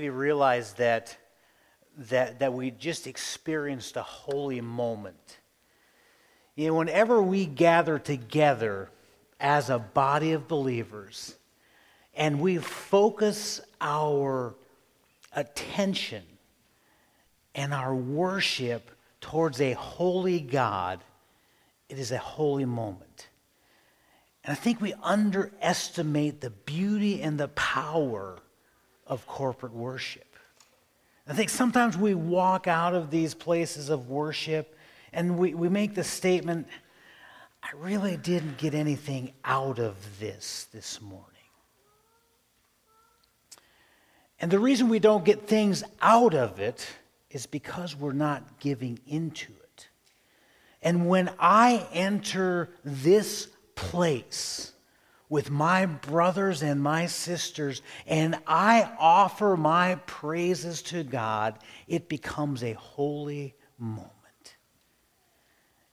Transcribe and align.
You 0.00 0.12
realize 0.12 0.74
that, 0.74 1.16
that, 1.96 2.38
that 2.38 2.52
we 2.52 2.70
just 2.70 3.06
experienced 3.06 3.96
a 3.96 4.02
holy 4.02 4.60
moment? 4.60 5.38
You 6.54 6.68
know, 6.68 6.74
whenever 6.74 7.22
we 7.22 7.46
gather 7.46 7.98
together 7.98 8.90
as 9.40 9.70
a 9.70 9.78
body 9.78 10.32
of 10.32 10.48
believers 10.48 11.34
and 12.14 12.40
we 12.40 12.58
focus 12.58 13.60
our 13.80 14.54
attention 15.34 16.22
and 17.54 17.74
our 17.74 17.94
worship 17.94 18.90
towards 19.20 19.60
a 19.60 19.72
holy 19.72 20.40
God, 20.40 21.00
it 21.88 21.98
is 21.98 22.12
a 22.12 22.18
holy 22.18 22.64
moment. 22.64 23.28
And 24.44 24.52
I 24.52 24.54
think 24.54 24.80
we 24.80 24.94
underestimate 25.02 26.40
the 26.40 26.50
beauty 26.50 27.22
and 27.22 27.38
the 27.38 27.48
power 27.48 28.38
of 29.06 29.26
corporate 29.26 29.72
worship. 29.72 30.24
I 31.26 31.34
think 31.34 31.50
sometimes 31.50 31.96
we 31.96 32.14
walk 32.14 32.66
out 32.66 32.94
of 32.94 33.10
these 33.10 33.34
places 33.34 33.88
of 33.88 34.08
worship 34.08 34.76
and 35.12 35.38
we, 35.38 35.54
we 35.54 35.68
make 35.68 35.94
the 35.94 36.04
statement, 36.04 36.66
I 37.62 37.68
really 37.76 38.16
didn't 38.16 38.58
get 38.58 38.74
anything 38.74 39.32
out 39.44 39.78
of 39.78 39.96
this 40.18 40.66
this 40.72 41.00
morning. 41.00 41.28
And 44.40 44.50
the 44.50 44.58
reason 44.58 44.88
we 44.88 44.98
don't 44.98 45.24
get 45.24 45.46
things 45.46 45.84
out 46.00 46.34
of 46.34 46.58
it 46.58 46.86
is 47.30 47.46
because 47.46 47.94
we're 47.94 48.12
not 48.12 48.58
giving 48.58 48.98
into 49.06 49.52
it. 49.52 49.88
And 50.82 51.08
when 51.08 51.30
I 51.38 51.86
enter 51.92 52.70
this 52.84 53.48
place, 53.76 54.71
with 55.32 55.50
my 55.50 55.86
brothers 55.86 56.62
and 56.62 56.78
my 56.78 57.06
sisters 57.06 57.80
and 58.06 58.38
I 58.46 58.86
offer 58.98 59.56
my 59.56 59.94
praises 60.04 60.82
to 60.82 61.04
God, 61.04 61.58
it 61.88 62.06
becomes 62.10 62.62
a 62.62 62.74
holy 62.74 63.54
moment. 63.78 64.10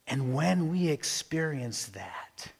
And 0.07 0.33
when 0.33 0.67
we 0.67 0.89
experience 0.89 1.85
that, 1.85 2.51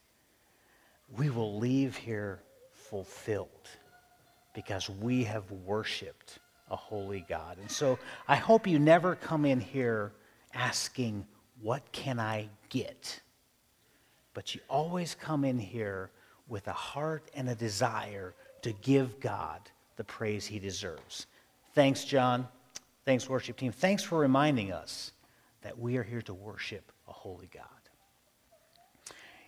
we 1.18 1.28
will 1.28 1.58
leave 1.58 1.96
here 1.96 2.40
fulfilled 2.72 3.68
because 4.54 4.88
we 4.88 5.22
have 5.24 5.50
worshiped 5.50 6.38
a 6.70 6.76
holy 6.76 7.26
God. 7.28 7.58
And 7.60 7.70
so 7.70 7.98
I 8.26 8.36
hope 8.36 8.66
you 8.66 8.78
never 8.78 9.16
come 9.16 9.44
in 9.44 9.60
here 9.60 10.12
asking, 10.54 11.26
What 11.60 11.92
can 11.92 12.18
I 12.18 12.48
get? 12.70 13.20
But 14.32 14.54
you 14.54 14.62
always 14.70 15.14
come 15.14 15.44
in 15.44 15.58
here 15.58 16.10
with 16.50 16.66
a 16.68 16.72
heart 16.72 17.30
and 17.34 17.48
a 17.48 17.54
desire 17.54 18.34
to 18.62 18.72
give 18.72 19.20
God 19.20 19.60
the 19.96 20.04
praise 20.04 20.44
he 20.44 20.58
deserves. 20.58 21.26
Thanks, 21.74 22.04
John. 22.04 22.46
Thanks, 23.04 23.28
worship 23.28 23.56
team. 23.56 23.72
Thanks 23.72 24.02
for 24.02 24.18
reminding 24.18 24.72
us 24.72 25.12
that 25.62 25.78
we 25.78 25.96
are 25.96 26.02
here 26.02 26.22
to 26.22 26.34
worship 26.34 26.92
a 27.08 27.12
holy 27.12 27.48
God. 27.54 27.64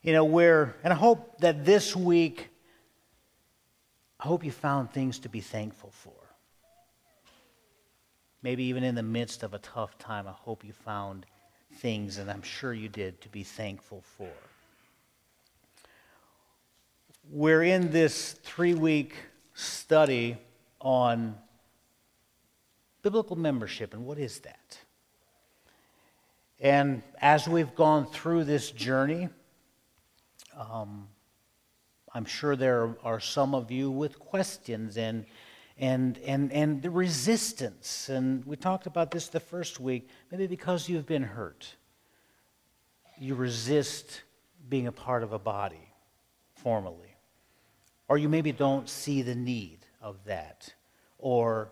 You 0.03 0.13
know, 0.13 0.25
we're, 0.25 0.75
and 0.83 0.93
I 0.93 0.97
hope 0.97 1.39
that 1.41 1.65
this 1.65 1.95
week, 1.95 2.49
I 4.19 4.27
hope 4.27 4.45
you 4.45 4.53
found 4.53 4.93
things 4.93 5.19
to 5.21 5.29
be 5.29 5.41
thankful 5.41 5.91
for. 5.91 6.13
Maybe 8.43 8.65
even 8.65 8.83
in 8.83 8.95
the 8.95 9.03
midst 9.03 9.43
of 9.43 9.55
a 9.55 9.59
tough 9.59 9.97
time, 9.99 10.27
I 10.27 10.33
hope 10.33 10.65
you 10.65 10.73
found 10.73 11.27
things, 11.75 12.19
and 12.19 12.31
I'm 12.31 12.43
sure 12.43 12.73
you 12.73 12.89
did, 12.89 13.21
to 13.21 13.29
be 13.29 13.45
thankful 13.45 14.03
for 14.17 14.31
we're 17.31 17.63
in 17.63 17.91
this 17.91 18.33
three 18.33 18.75
week 18.75 19.15
study 19.55 20.37
on 20.81 21.37
biblical 23.03 23.37
membership 23.37 23.95
and 23.95 24.05
what 24.05 24.19
is 24.19 24.41
that? 24.41 24.79
And 26.61 27.03
as 27.21 27.49
we've 27.49 27.75
gone 27.75 28.07
through 28.07 28.45
this 28.45 28.71
journey, 28.71 29.29
um, 30.57 31.09
I'm 32.15 32.25
sure 32.25 32.55
there 32.55 32.95
are 33.03 33.19
some 33.19 33.55
of 33.55 33.71
you 33.71 33.91
with 33.91 34.19
questions 34.19 34.97
and, 34.97 35.25
and, 35.79 36.19
and, 36.19 36.53
and 36.53 36.83
the 36.83 36.91
resistance. 36.91 38.09
And 38.09 38.45
we 38.45 38.57
talked 38.57 38.87
about 38.87 39.11
this 39.11 39.29
the 39.29 39.41
first 39.41 39.81
week, 39.81 40.09
maybe 40.31 40.47
because 40.47 40.89
you've 40.89 41.07
been 41.07 41.23
hurt. 41.25 41.75
You 43.19 43.35
resist 43.35 44.23
being 44.69 44.87
a 44.87 44.93
part 44.93 45.23
of 45.23 45.33
a 45.33 45.39
body 45.39 45.93
formally. 46.55 47.12
Or 48.13 48.19
you 48.19 48.29
maybe 48.29 48.53
don't 48.53 48.91
see 48.91 49.23
the 49.23 49.35
need 49.35 49.79
of 50.03 50.23
that. 50.27 50.75
Or 51.17 51.71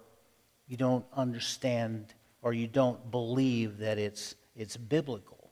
you 0.69 0.79
don't 0.79 1.05
understand 1.15 2.15
or 2.41 2.55
you 2.55 2.67
don't 2.67 3.11
believe 3.11 3.77
that 3.81 3.99
it's, 3.99 4.37
it's 4.57 4.75
biblical. 4.75 5.51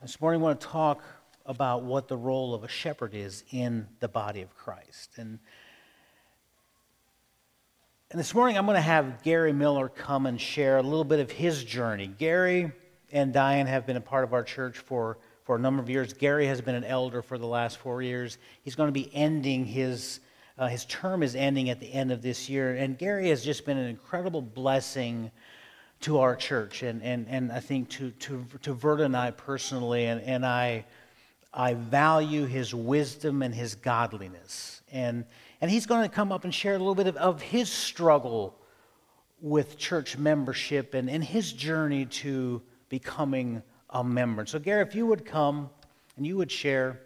This 0.00 0.18
morning, 0.22 0.40
I 0.40 0.44
want 0.44 0.60
to 0.62 0.66
talk 0.66 1.04
about 1.44 1.82
what 1.82 2.08
the 2.08 2.16
role 2.16 2.54
of 2.54 2.64
a 2.64 2.68
shepherd 2.68 3.12
is 3.12 3.44
in 3.50 3.86
the 4.00 4.08
body 4.08 4.40
of 4.40 4.56
Christ. 4.56 5.18
And, 5.18 5.38
and 8.10 8.18
this 8.18 8.34
morning, 8.34 8.56
I'm 8.56 8.64
going 8.64 8.76
to 8.76 8.80
have 8.80 9.22
Gary 9.22 9.52
Miller 9.52 9.90
come 9.90 10.24
and 10.24 10.40
share 10.40 10.78
a 10.78 10.82
little 10.82 11.04
bit 11.04 11.20
of 11.20 11.30
his 11.30 11.62
journey. 11.62 12.06
Gary 12.06 12.72
and 13.12 13.34
Diane 13.34 13.66
have 13.66 13.86
been 13.86 13.98
a 13.98 14.00
part 14.00 14.24
of 14.24 14.32
our 14.32 14.44
church 14.44 14.78
for 14.78 15.18
for 15.44 15.56
a 15.56 15.58
number 15.58 15.82
of 15.82 15.90
years. 15.90 16.12
Gary 16.12 16.46
has 16.46 16.60
been 16.60 16.74
an 16.74 16.84
elder 16.84 17.22
for 17.22 17.38
the 17.38 17.46
last 17.46 17.78
four 17.78 18.02
years. 18.02 18.38
He's 18.62 18.74
going 18.74 18.88
to 18.88 18.92
be 18.92 19.10
ending 19.14 19.64
his, 19.64 20.20
uh, 20.58 20.68
his 20.68 20.84
term 20.84 21.22
is 21.22 21.34
ending 21.34 21.70
at 21.70 21.80
the 21.80 21.92
end 21.92 22.12
of 22.12 22.22
this 22.22 22.48
year. 22.48 22.74
And 22.76 22.96
Gary 22.96 23.28
has 23.30 23.44
just 23.44 23.66
been 23.66 23.76
an 23.76 23.88
incredible 23.88 24.42
blessing 24.42 25.30
to 26.02 26.18
our 26.18 26.34
church 26.34 26.82
and, 26.82 27.02
and, 27.02 27.28
and 27.28 27.52
I 27.52 27.60
think 27.60 27.88
to, 27.90 28.10
to, 28.10 28.44
to 28.62 28.72
Verda 28.72 29.04
and 29.04 29.16
I 29.16 29.30
personally. 29.30 30.06
And, 30.06 30.20
and 30.22 30.44
I, 30.44 30.84
I 31.52 31.74
value 31.74 32.46
his 32.46 32.74
wisdom 32.74 33.42
and 33.42 33.54
his 33.54 33.74
godliness. 33.74 34.82
And, 34.90 35.24
and 35.60 35.70
he's 35.70 35.86
going 35.86 36.02
to 36.02 36.14
come 36.14 36.32
up 36.32 36.44
and 36.44 36.54
share 36.54 36.74
a 36.74 36.78
little 36.78 36.94
bit 36.94 37.06
of, 37.06 37.16
of 37.16 37.42
his 37.42 37.70
struggle 37.70 38.58
with 39.40 39.76
church 39.76 40.16
membership 40.16 40.94
and, 40.94 41.10
and 41.10 41.22
his 41.22 41.52
journey 41.52 42.06
to 42.06 42.62
becoming 42.88 43.62
a 43.92 44.02
member. 44.02 44.46
So, 44.46 44.58
Gary, 44.58 44.82
if 44.82 44.94
you 44.94 45.06
would 45.06 45.24
come 45.24 45.70
and 46.16 46.26
you 46.26 46.36
would 46.36 46.50
share. 46.50 47.00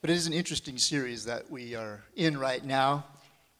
But 0.00 0.10
it 0.10 0.14
is 0.14 0.26
an 0.26 0.32
interesting 0.32 0.78
series 0.78 1.24
that 1.24 1.50
we 1.50 1.74
are 1.74 2.02
in 2.14 2.38
right 2.38 2.64
now. 2.64 3.04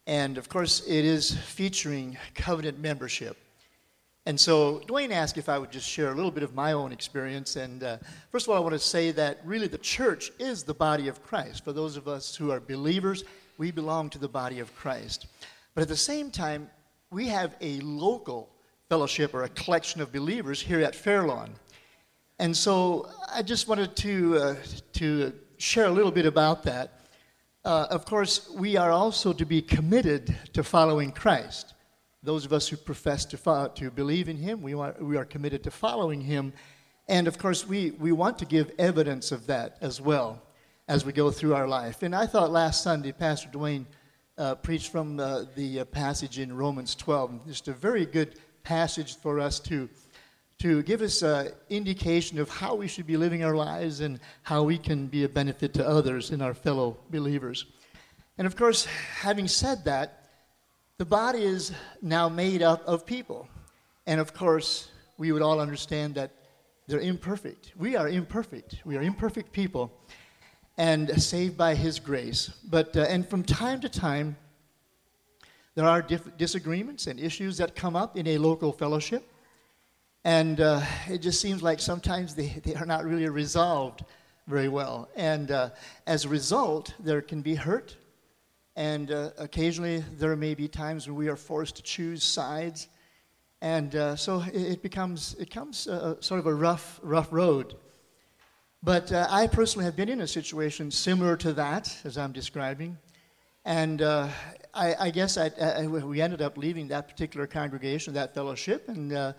And 0.06 0.38
of 0.38 0.48
course, 0.48 0.86
it 0.86 1.04
is 1.04 1.36
featuring 1.36 2.16
covenant 2.34 2.78
membership. 2.78 3.36
And 4.24 4.38
so 4.38 4.80
Dwayne 4.86 5.10
asked 5.10 5.38
if 5.38 5.48
I 5.48 5.58
would 5.58 5.70
just 5.70 5.88
share 5.88 6.12
a 6.12 6.14
little 6.14 6.30
bit 6.30 6.42
of 6.42 6.54
my 6.54 6.72
own 6.72 6.92
experience. 6.92 7.56
And 7.56 7.82
uh, 7.82 7.96
first 8.30 8.46
of 8.46 8.50
all, 8.50 8.56
I 8.56 8.60
want 8.60 8.74
to 8.74 8.78
say 8.78 9.10
that 9.12 9.40
really 9.44 9.68
the 9.68 9.78
church 9.78 10.30
is 10.38 10.62
the 10.62 10.74
body 10.74 11.08
of 11.08 11.22
Christ. 11.22 11.64
For 11.64 11.72
those 11.72 11.96
of 11.96 12.06
us 12.06 12.36
who 12.36 12.50
are 12.50 12.60
believers, 12.60 13.24
we 13.56 13.70
belong 13.70 14.10
to 14.10 14.18
the 14.18 14.28
body 14.28 14.60
of 14.60 14.74
Christ. 14.76 15.26
But 15.74 15.82
at 15.82 15.88
the 15.88 15.96
same 15.96 16.30
time, 16.30 16.70
we 17.10 17.26
have 17.28 17.56
a 17.60 17.80
local 17.80 18.50
fellowship 18.88 19.34
or 19.34 19.44
a 19.44 19.48
collection 19.50 20.00
of 20.00 20.12
believers 20.12 20.60
here 20.60 20.80
at 20.80 20.94
Fairlawn. 20.94 21.54
And 22.40 22.56
so 22.56 23.10
I 23.34 23.42
just 23.42 23.66
wanted 23.66 23.96
to, 23.96 24.38
uh, 24.38 24.54
to 24.92 25.32
share 25.56 25.86
a 25.86 25.90
little 25.90 26.12
bit 26.12 26.24
about 26.24 26.62
that. 26.62 27.00
Uh, 27.64 27.88
of 27.90 28.04
course, 28.04 28.48
we 28.50 28.76
are 28.76 28.92
also 28.92 29.32
to 29.32 29.44
be 29.44 29.60
committed 29.60 30.36
to 30.52 30.62
following 30.62 31.10
Christ. 31.10 31.74
Those 32.22 32.44
of 32.44 32.52
us 32.52 32.68
who 32.68 32.76
profess 32.76 33.24
to, 33.26 33.36
follow, 33.36 33.68
to 33.70 33.90
believe 33.90 34.28
in 34.28 34.36
Him, 34.36 34.62
we, 34.62 34.76
want, 34.76 35.02
we 35.02 35.16
are 35.16 35.24
committed 35.24 35.64
to 35.64 35.72
following 35.72 36.20
Him. 36.20 36.52
And 37.08 37.26
of 37.26 37.38
course, 37.38 37.66
we, 37.66 37.90
we 37.92 38.12
want 38.12 38.38
to 38.38 38.44
give 38.44 38.70
evidence 38.78 39.32
of 39.32 39.48
that 39.48 39.76
as 39.80 40.00
well 40.00 40.40
as 40.86 41.04
we 41.04 41.12
go 41.12 41.32
through 41.32 41.56
our 41.56 41.66
life. 41.66 42.04
And 42.04 42.14
I 42.14 42.26
thought 42.26 42.52
last 42.52 42.84
Sunday, 42.84 43.10
Pastor 43.10 43.48
Dwayne 43.48 43.84
uh, 44.38 44.54
preached 44.54 44.92
from 44.92 45.18
uh, 45.18 45.46
the 45.56 45.84
passage 45.86 46.38
in 46.38 46.56
Romans 46.56 46.94
12. 46.94 47.48
Just 47.48 47.66
a 47.66 47.72
very 47.72 48.06
good 48.06 48.38
passage 48.62 49.16
for 49.16 49.40
us 49.40 49.58
to 49.60 49.88
to 50.58 50.82
give 50.82 51.02
us 51.02 51.22
an 51.22 51.50
indication 51.70 52.38
of 52.38 52.48
how 52.48 52.74
we 52.74 52.88
should 52.88 53.06
be 53.06 53.16
living 53.16 53.44
our 53.44 53.54
lives 53.54 54.00
and 54.00 54.18
how 54.42 54.64
we 54.64 54.76
can 54.76 55.06
be 55.06 55.24
a 55.24 55.28
benefit 55.28 55.72
to 55.74 55.86
others 55.86 56.30
and 56.30 56.42
our 56.42 56.54
fellow 56.54 56.96
believers. 57.10 57.66
And 58.38 58.46
of 58.46 58.56
course, 58.56 58.84
having 58.84 59.46
said 59.46 59.84
that, 59.84 60.24
the 60.98 61.04
body 61.04 61.44
is 61.44 61.72
now 62.02 62.28
made 62.28 62.60
up 62.60 62.82
of 62.86 63.06
people. 63.06 63.48
And 64.06 64.20
of 64.20 64.34
course, 64.34 64.88
we 65.16 65.30
would 65.30 65.42
all 65.42 65.60
understand 65.60 66.16
that 66.16 66.32
they're 66.88 67.00
imperfect. 67.00 67.72
We 67.76 67.94
are 67.94 68.08
imperfect. 68.08 68.76
We 68.84 68.96
are 68.96 69.02
imperfect 69.02 69.52
people 69.52 69.92
and 70.76 71.22
saved 71.22 71.56
by 71.56 71.74
His 71.74 72.00
grace. 72.00 72.50
But, 72.68 72.96
uh, 72.96 73.02
and 73.02 73.28
from 73.28 73.44
time 73.44 73.80
to 73.80 73.88
time, 73.88 74.36
there 75.76 75.86
are 75.86 76.02
diff- 76.02 76.36
disagreements 76.36 77.06
and 77.06 77.20
issues 77.20 77.58
that 77.58 77.76
come 77.76 77.94
up 77.94 78.16
in 78.16 78.26
a 78.26 78.38
local 78.38 78.72
fellowship. 78.72 79.28
And 80.24 80.60
uh, 80.60 80.82
it 81.08 81.18
just 81.18 81.40
seems 81.40 81.62
like 81.62 81.80
sometimes 81.80 82.34
they, 82.34 82.60
they 82.64 82.74
are 82.74 82.86
not 82.86 83.04
really 83.04 83.28
resolved 83.28 84.04
very 84.46 84.68
well. 84.68 85.08
And 85.16 85.50
uh, 85.50 85.70
as 86.06 86.24
a 86.24 86.28
result, 86.28 86.94
there 86.98 87.22
can 87.22 87.42
be 87.42 87.54
hurt 87.54 87.96
And 88.78 89.10
uh, 89.10 89.30
occasionally 89.38 90.04
there 90.18 90.36
may 90.36 90.54
be 90.54 90.68
times 90.68 91.08
when 91.08 91.16
we 91.16 91.28
are 91.28 91.34
forced 91.36 91.74
to 91.76 91.82
choose 91.82 92.22
sides. 92.22 92.86
And 93.60 93.96
uh, 93.96 94.14
so 94.14 94.40
it, 94.42 94.54
it, 94.54 94.82
becomes, 94.82 95.34
it 95.34 95.48
becomes 95.48 95.78
sort 95.78 96.38
of 96.38 96.46
a 96.46 96.54
rough, 96.54 97.00
rough 97.02 97.32
road. 97.32 97.74
But 98.82 99.10
uh, 99.10 99.26
I 99.28 99.48
personally 99.48 99.84
have 99.84 99.96
been 99.96 100.08
in 100.08 100.20
a 100.20 100.28
situation 100.28 100.92
similar 100.92 101.36
to 101.38 101.52
that, 101.54 101.96
as 102.04 102.16
I'm 102.16 102.30
describing. 102.30 102.96
And 103.64 104.00
uh, 104.00 104.28
I, 104.72 104.94
I, 105.00 105.10
guess 105.10 105.36
I, 105.36 105.50
I, 105.60 105.86
we 105.88 106.20
ended 106.20 106.40
up 106.40 106.56
leaving 106.56 106.86
that 106.88 107.08
particular 107.08 107.48
congregation, 107.48 108.14
that 108.14 108.32
fellowship, 108.32 108.88
and 108.88 109.12
uh, 109.12 109.32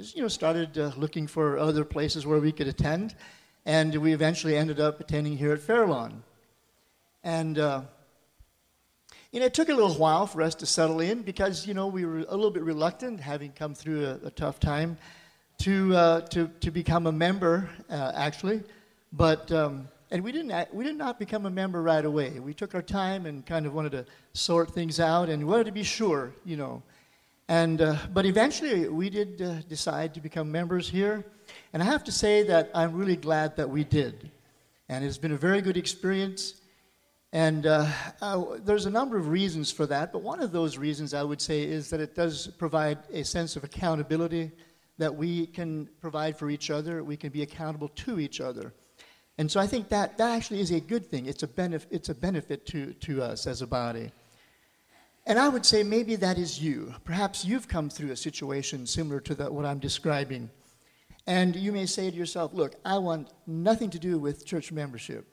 you 0.00 0.22
know, 0.22 0.28
started 0.28 0.78
uh, 0.78 0.92
looking 0.96 1.26
for 1.26 1.58
other 1.58 1.84
places 1.84 2.26
where 2.26 2.38
we 2.38 2.52
could 2.52 2.68
attend. 2.68 3.14
And 3.64 3.94
we 3.96 4.12
eventually 4.12 4.56
ended 4.56 4.78
up 4.78 5.00
attending 5.00 5.36
here 5.36 5.52
at 5.52 5.60
Fairlawn. 5.60 6.22
And 7.24 7.58
uh, 7.58 7.82
you 9.32 9.40
know, 9.40 9.46
it 9.46 9.54
took 9.54 9.68
a 9.68 9.74
little 9.74 9.94
while 9.94 10.26
for 10.26 10.40
us 10.42 10.54
to 10.56 10.66
settle 10.66 11.00
in 11.00 11.22
because 11.22 11.66
you 11.66 11.74
know 11.74 11.88
we 11.88 12.04
were 12.04 12.18
a 12.18 12.36
little 12.36 12.50
bit 12.50 12.62
reluctant, 12.62 13.20
having 13.20 13.52
come 13.52 13.74
through 13.74 14.06
a, 14.06 14.26
a 14.26 14.30
tough 14.30 14.60
time, 14.60 14.96
to 15.58 15.94
uh, 15.96 16.20
to 16.28 16.48
to 16.60 16.70
become 16.70 17.06
a 17.06 17.12
member, 17.12 17.68
actually. 17.90 18.62
But 19.12 19.50
um, 19.50 19.88
and 20.10 20.22
we 20.22 20.30
didn't 20.30 20.72
we 20.72 20.84
did 20.84 20.96
not 20.96 21.18
become 21.18 21.46
a 21.46 21.50
member 21.50 21.82
right 21.82 22.04
away. 22.04 22.38
We 22.38 22.54
took 22.54 22.74
our 22.74 22.82
time 22.82 23.26
and 23.26 23.44
kind 23.44 23.66
of 23.66 23.74
wanted 23.74 23.92
to 23.92 24.06
sort 24.32 24.70
things 24.70 25.00
out 25.00 25.28
and 25.28 25.46
wanted 25.46 25.64
to 25.64 25.72
be 25.72 25.82
sure, 25.82 26.32
you 26.44 26.56
know. 26.56 26.82
And 27.48 27.80
uh, 27.80 27.96
but 28.12 28.26
eventually 28.26 28.88
we 28.88 29.08
did 29.08 29.40
uh, 29.40 29.60
decide 29.68 30.14
to 30.14 30.20
become 30.20 30.50
members 30.50 30.88
here, 30.88 31.24
and 31.72 31.82
I 31.82 31.86
have 31.86 32.02
to 32.04 32.12
say 32.12 32.42
that 32.44 32.70
I'm 32.74 32.94
really 32.94 33.16
glad 33.16 33.56
that 33.56 33.70
we 33.70 33.84
did, 33.84 34.30
and 34.88 35.04
it's 35.04 35.18
been 35.18 35.32
a 35.32 35.36
very 35.36 35.60
good 35.60 35.76
experience. 35.76 36.54
And 37.32 37.66
uh, 37.66 37.86
there's 38.64 38.86
a 38.86 38.90
number 38.90 39.16
of 39.16 39.28
reasons 39.28 39.70
for 39.70 39.86
that, 39.86 40.12
but 40.12 40.22
one 40.22 40.40
of 40.40 40.52
those 40.52 40.78
reasons 40.78 41.12
I 41.12 41.22
would 41.22 41.40
say 41.40 41.62
is 41.62 41.90
that 41.90 42.00
it 42.00 42.14
does 42.14 42.46
provide 42.58 42.98
a 43.12 43.24
sense 43.24 43.56
of 43.56 43.64
accountability 43.64 44.52
that 44.98 45.14
we 45.14 45.46
can 45.46 45.88
provide 46.00 46.38
for 46.38 46.48
each 46.48 46.70
other. 46.70 47.04
We 47.04 47.16
can 47.16 47.30
be 47.30 47.42
accountable 47.42 47.88
to 47.88 48.18
each 48.18 48.40
other. 48.40 48.72
And 49.38 49.50
so 49.50 49.60
I 49.60 49.66
think 49.66 49.88
that, 49.90 50.16
that 50.16 50.34
actually 50.34 50.60
is 50.60 50.70
a 50.70 50.80
good 50.80 51.10
thing. 51.10 51.26
It's 51.26 51.42
a, 51.42 51.46
benef- 51.46 51.86
it's 51.90 52.08
a 52.08 52.14
benefit 52.14 52.64
to, 52.66 52.94
to 52.94 53.22
us 53.22 53.46
as 53.46 53.60
a 53.60 53.66
body. 53.66 54.10
And 55.26 55.40
I 55.40 55.48
would 55.48 55.66
say 55.66 55.82
maybe 55.82 56.14
that 56.16 56.38
is 56.38 56.62
you. 56.62 56.94
Perhaps 57.04 57.44
you've 57.44 57.66
come 57.66 57.90
through 57.90 58.12
a 58.12 58.16
situation 58.16 58.86
similar 58.86 59.18
to 59.20 59.34
that, 59.34 59.52
what 59.52 59.64
I'm 59.64 59.80
describing. 59.80 60.50
And 61.26 61.56
you 61.56 61.72
may 61.72 61.86
say 61.86 62.08
to 62.08 62.16
yourself, 62.16 62.54
look, 62.54 62.76
I 62.84 62.98
want 62.98 63.32
nothing 63.46 63.90
to 63.90 63.98
do 63.98 64.18
with 64.18 64.46
church 64.46 64.70
membership. 64.70 65.26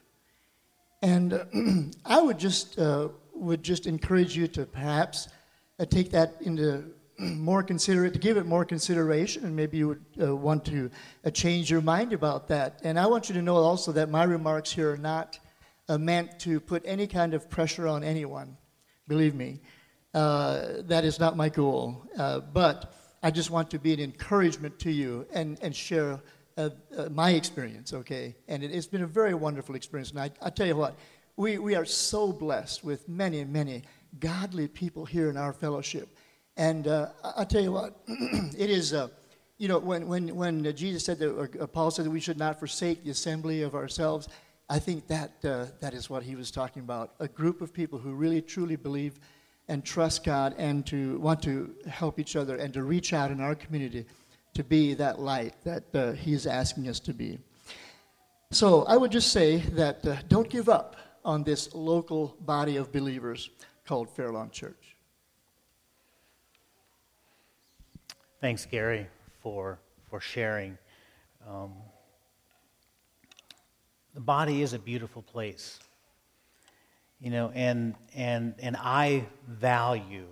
And 1.04 1.34
uh, 1.34 1.46
I 2.06 2.22
would 2.22 2.40
just, 2.40 2.80
uh, 2.80 3.10
would 3.36 3.62
just 3.62 3.86
encourage 3.86 4.36
you 4.36 4.48
to 4.48 4.66
perhaps 4.66 5.28
uh, 5.80 5.86
take 5.86 6.10
that 6.12 6.38
into 6.42 6.86
more 7.20 7.62
considerate, 7.62 8.14
to 8.14 8.20
give 8.20 8.38
it 8.38 8.48
more 8.48 8.66
consideration, 8.66 9.46
and 9.46 9.56
maybe 9.56 9.78
you 9.78 9.90
would 9.90 10.06
uh, 10.20 10.36
want 10.36 10.66
to 10.66 10.90
uh, 11.24 11.30
change 11.30 11.70
your 11.70 11.82
mind 11.82 12.14
about 12.14 12.48
that. 12.48 12.80
And 12.84 13.00
I 13.00 13.06
want 13.06 13.30
you 13.30 13.36
to 13.36 13.42
know 13.44 13.58
also 13.58 13.92
that 13.92 14.10
my 14.10 14.24
remarks 14.24 14.72
here 14.72 14.92
are 14.92 14.98
not 14.98 15.38
uh, 15.88 16.00
meant 16.00 16.40
to 16.40 16.60
put 16.60 16.82
any 16.84 17.06
kind 17.06 17.36
of 17.36 17.48
pressure 17.48 17.88
on 17.88 18.04
anyone. 18.04 18.58
Believe 19.08 19.36
me, 19.36 19.60
that 20.14 21.04
is 21.04 21.20
not 21.20 21.36
my 21.36 21.50
goal. 21.50 22.06
Uh, 22.18 22.40
but 22.40 22.94
I 23.22 23.32
just 23.32 23.50
want 23.50 23.70
to 23.72 23.80
be 23.80 23.94
an 23.94 24.00
encouragement 24.00 24.80
to 24.80 24.92
you 24.92 25.26
and, 25.34 25.58
and 25.62 25.76
share 25.76 26.20
uh, 26.58 26.70
my 27.12 27.32
experience, 27.32 27.94
okay? 27.94 28.36
And 28.48 28.64
it, 28.64 28.72
has 28.72 28.88
been 28.88 29.04
a 29.04 29.08
very 29.08 29.34
wonderful 29.34 29.76
experience. 29.76 30.12
And 30.12 30.20
I, 30.20 30.32
I 30.42 30.50
tell 30.50 30.68
you 30.68 30.76
what, 30.76 30.96
we, 31.36 31.58
we 31.58 31.76
are 31.76 31.86
so 31.86 32.32
blessed 32.32 32.84
with 32.84 33.08
many, 33.10 33.44
many 33.44 33.84
godly 34.20 34.68
people 34.68 35.06
here 35.06 35.30
in 35.30 35.38
our 35.38 35.54
fellowship. 35.54 36.16
And 36.58 36.88
uh, 36.88 37.10
I'll 37.24 37.46
tell 37.46 37.62
you 37.62 37.72
what, 37.72 37.98
it 38.08 38.70
is, 38.70 38.94
uh, 38.94 39.08
you 39.58 39.68
know, 39.68 39.80
when, 39.80 40.08
when, 40.08 40.36
when 40.36 40.76
Jesus 40.76 41.04
said 41.04 41.18
that, 41.20 41.32
or 41.32 41.48
Paul 41.68 41.90
said 41.90 42.06
that 42.06 42.12
we 42.12 42.20
should 42.20 42.38
not 42.38 42.60
forsake 42.60 43.04
the 43.04 43.12
assembly 43.12 43.64
of 43.64 43.74
ourselves, 43.74 44.28
I 44.70 44.80
think 44.80 45.08
that, 45.08 45.32
uh, 45.44 45.66
that 45.80 45.94
is 45.94 46.10
what 46.10 46.24
he 46.24 46.36
was 46.36 46.52
talking 46.52 46.84
about. 46.84 47.14
A 47.20 47.28
group 47.28 47.62
of 47.62 47.74
people 47.74 47.98
who 47.98 48.14
really 48.14 48.42
truly 48.42 48.76
believe 48.76 49.20
and 49.68 49.84
trust 49.84 50.24
God 50.24 50.56
and 50.58 50.86
to 50.88 51.18
want 51.20 51.42
to 51.44 51.74
help 51.88 52.20
each 52.20 52.36
other 52.36 52.56
and 52.58 52.74
to 52.74 52.84
reach 52.84 53.14
out 53.14 53.32
in 53.32 53.40
our 53.40 53.56
community 53.56 54.06
to 54.54 54.64
be 54.64 54.94
that 54.96 55.20
light 55.20 55.56
that 55.64 55.84
uh, 55.96 56.12
he 56.12 56.34
is 56.34 56.46
asking 56.46 56.88
us 56.88 57.00
to 57.02 57.14
be. 57.14 57.40
So 58.52 58.84
I 58.84 58.98
would 58.98 59.12
just 59.12 59.32
say 59.32 59.58
that 59.58 60.06
uh, 60.06 60.18
don't 60.28 60.50
give 60.50 60.70
up 60.70 60.96
on 61.26 61.44
this 61.44 61.74
local 61.74 62.36
body 62.42 62.78
of 62.78 62.92
believers 62.92 63.50
called 63.86 64.10
Fairlawn 64.10 64.52
Church. 64.52 64.96
Thanks, 68.42 68.66
Gary, 68.66 69.08
for, 69.42 69.80
for 70.10 70.20
sharing. 70.20 70.78
Um, 71.50 71.74
the 74.14 74.20
body 74.20 74.62
is 74.62 74.74
a 74.74 74.80
beautiful 74.80 75.22
place. 75.22 75.80
You 77.24 77.30
know, 77.30 77.52
and, 77.56 77.96
and, 78.14 78.54
and 78.60 78.76
I 78.78 79.26
value 79.48 80.28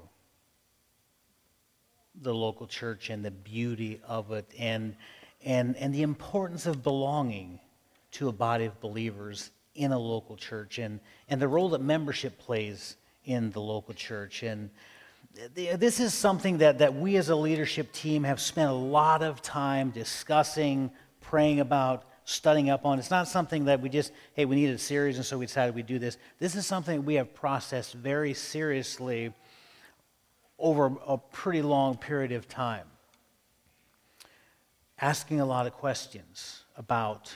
the 2.21 2.33
local 2.33 2.67
church 2.67 3.09
and 3.09 3.23
the 3.23 3.31
beauty 3.31 4.01
of 4.05 4.33
it 4.33 4.45
and, 4.59 4.97
and, 5.45 5.77
and 5.77 5.95
the 5.95 6.01
importance 6.01 6.65
of 6.65 6.83
belonging 6.83 7.61
to 8.11 8.27
a 8.27 8.33
body 8.33 8.65
of 8.65 8.77
believers 8.81 9.51
in 9.73 9.93
a 9.93 9.97
local 9.97 10.35
church 10.35 10.79
and, 10.79 10.99
and 11.29 11.41
the 11.41 11.47
role 11.47 11.69
that 11.69 11.81
membership 11.81 12.37
plays 12.37 12.97
in 13.23 13.51
the 13.51 13.61
local 13.61 13.93
church. 13.93 14.43
And, 14.43 14.69
this 15.55 16.01
is 16.01 16.13
something 16.13 16.57
that, 16.57 16.79
that 16.79 16.93
we 16.93 17.15
as 17.15 17.29
a 17.29 17.35
leadership 17.37 17.93
team 17.93 18.25
have 18.25 18.41
spent 18.41 18.69
a 18.69 18.73
lot 18.73 19.23
of 19.23 19.41
time 19.41 19.91
discussing, 19.91 20.91
praying 21.21 21.61
about, 21.61 22.03
studying 22.25 22.69
up 22.69 22.85
on. 22.85 22.99
It's 22.99 23.11
not 23.11 23.27
something 23.27 23.65
that 23.65 23.81
we 23.81 23.89
just, 23.89 24.11
hey, 24.33 24.45
we 24.45 24.55
needed 24.55 24.75
a 24.75 24.79
series 24.79 25.17
and 25.17 25.25
so 25.25 25.37
we 25.37 25.45
decided 25.45 25.75
we'd 25.75 25.87
do 25.87 25.99
this. 25.99 26.17
This 26.39 26.55
is 26.55 26.65
something 26.65 27.05
we 27.05 27.15
have 27.15 27.33
processed 27.33 27.93
very 27.93 28.33
seriously 28.33 29.33
over 30.59 30.93
a 31.07 31.17
pretty 31.17 31.61
long 31.61 31.97
period 31.97 32.31
of 32.31 32.47
time. 32.47 32.85
Asking 34.99 35.39
a 35.39 35.45
lot 35.45 35.65
of 35.65 35.73
questions 35.73 36.63
about 36.77 37.35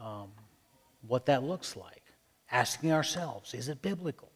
um, 0.00 0.28
what 1.06 1.26
that 1.26 1.42
looks 1.42 1.76
like. 1.76 2.02
Asking 2.52 2.92
ourselves, 2.92 3.54
is 3.54 3.68
it 3.68 3.82
biblical? 3.82 4.30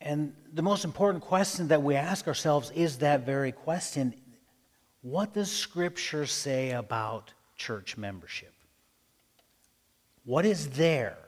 And 0.00 0.34
the 0.52 0.62
most 0.62 0.84
important 0.84 1.24
question 1.24 1.68
that 1.68 1.82
we 1.82 1.94
ask 1.94 2.26
ourselves 2.28 2.70
is 2.74 2.98
that 2.98 3.24
very 3.24 3.52
question 3.52 4.14
What 5.02 5.32
does 5.32 5.50
Scripture 5.50 6.26
say 6.26 6.72
about 6.72 7.32
church 7.56 7.96
membership? 7.96 8.52
What 10.24 10.46
is 10.46 10.70
there? 10.70 11.18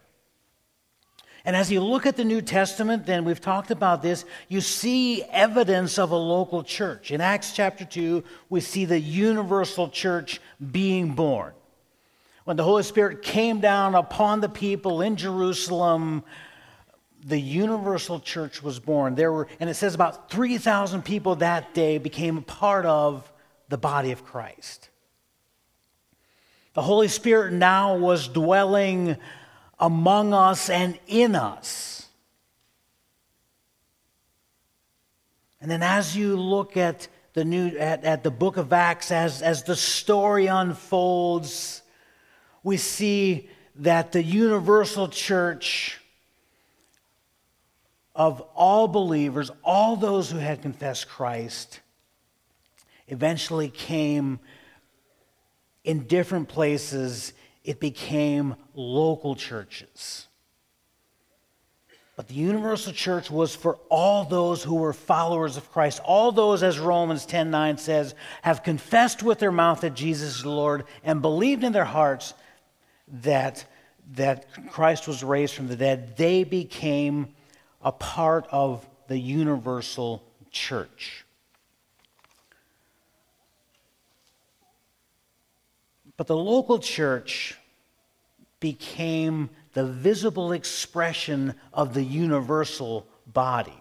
And 1.44 1.54
as 1.54 1.70
you 1.70 1.80
look 1.80 2.06
at 2.06 2.16
the 2.16 2.24
New 2.24 2.42
Testament, 2.42 3.06
then 3.06 3.24
we've 3.24 3.40
talked 3.40 3.70
about 3.70 4.02
this, 4.02 4.24
you 4.48 4.60
see 4.60 5.22
evidence 5.22 5.96
of 5.96 6.10
a 6.10 6.16
local 6.16 6.64
church. 6.64 7.12
In 7.12 7.20
Acts 7.20 7.52
chapter 7.52 7.84
2, 7.84 8.24
we 8.50 8.60
see 8.60 8.84
the 8.84 8.98
universal 8.98 9.88
church 9.88 10.40
being 10.72 11.14
born. 11.14 11.52
When 12.44 12.56
the 12.56 12.64
Holy 12.64 12.82
Spirit 12.82 13.22
came 13.22 13.60
down 13.60 13.94
upon 13.94 14.40
the 14.40 14.48
people 14.48 15.02
in 15.02 15.14
Jerusalem, 15.14 16.24
the 17.24 17.38
universal 17.38 18.18
church 18.18 18.60
was 18.60 18.80
born. 18.80 19.14
There 19.14 19.32
were, 19.32 19.46
and 19.60 19.70
it 19.70 19.74
says 19.74 19.94
about 19.94 20.30
3,000 20.30 21.04
people 21.04 21.36
that 21.36 21.74
day 21.74 21.98
became 21.98 22.38
a 22.38 22.42
part 22.42 22.86
of 22.86 23.30
the 23.68 23.78
body 23.78 24.10
of 24.10 24.24
Christ. 24.24 24.90
The 26.76 26.82
Holy 26.82 27.08
Spirit 27.08 27.54
now 27.54 27.96
was 27.96 28.28
dwelling 28.28 29.16
among 29.80 30.34
us 30.34 30.68
and 30.68 30.98
in 31.06 31.34
us. 31.34 32.06
And 35.58 35.70
then 35.70 35.82
as 35.82 36.14
you 36.14 36.36
look 36.36 36.76
at 36.76 37.08
the 37.32 37.46
new 37.46 37.68
at, 37.78 38.04
at 38.04 38.22
the 38.22 38.30
book 38.30 38.58
of 38.58 38.74
Acts, 38.74 39.10
as, 39.10 39.40
as 39.40 39.62
the 39.62 39.74
story 39.74 40.48
unfolds, 40.48 41.80
we 42.62 42.76
see 42.76 43.48
that 43.76 44.12
the 44.12 44.22
universal 44.22 45.08
church 45.08 45.98
of 48.14 48.42
all 48.54 48.86
believers, 48.86 49.50
all 49.64 49.96
those 49.96 50.30
who 50.30 50.36
had 50.36 50.60
confessed 50.60 51.08
Christ, 51.08 51.80
eventually 53.08 53.70
came 53.70 54.40
in 55.86 56.06
different 56.06 56.48
places. 56.48 57.32
It 57.64 57.80
became 57.80 58.56
local 58.74 59.34
churches. 59.34 60.28
But 62.16 62.28
the 62.28 62.34
universal 62.34 62.92
church 62.92 63.30
was 63.30 63.54
for 63.54 63.78
all 63.90 64.24
those 64.24 64.62
who 64.62 64.76
were 64.76 64.94
followers 64.94 65.58
of 65.58 65.70
Christ. 65.70 66.00
All 66.02 66.32
those, 66.32 66.62
as 66.62 66.78
Romans 66.78 67.26
10 67.26 67.50
9 67.50 67.78
says, 67.78 68.14
have 68.42 68.62
confessed 68.62 69.22
with 69.22 69.38
their 69.38 69.52
mouth 69.52 69.82
that 69.82 69.94
Jesus 69.94 70.38
is 70.38 70.46
Lord 70.46 70.84
and 71.04 71.20
believed 71.20 71.62
in 71.62 71.72
their 71.72 71.84
hearts 71.84 72.32
that, 73.22 73.66
that 74.14 74.46
Christ 74.70 75.06
was 75.06 75.22
raised 75.22 75.54
from 75.54 75.68
the 75.68 75.76
dead. 75.76 76.16
They 76.16 76.42
became 76.42 77.34
a 77.82 77.92
part 77.92 78.46
of 78.50 78.86
the 79.08 79.18
universal 79.18 80.24
church. 80.50 81.25
But 86.16 86.26
the 86.26 86.36
local 86.36 86.78
church 86.78 87.56
became 88.60 89.50
the 89.74 89.84
visible 89.84 90.52
expression 90.52 91.54
of 91.72 91.92
the 91.92 92.02
universal 92.02 93.06
body. 93.26 93.80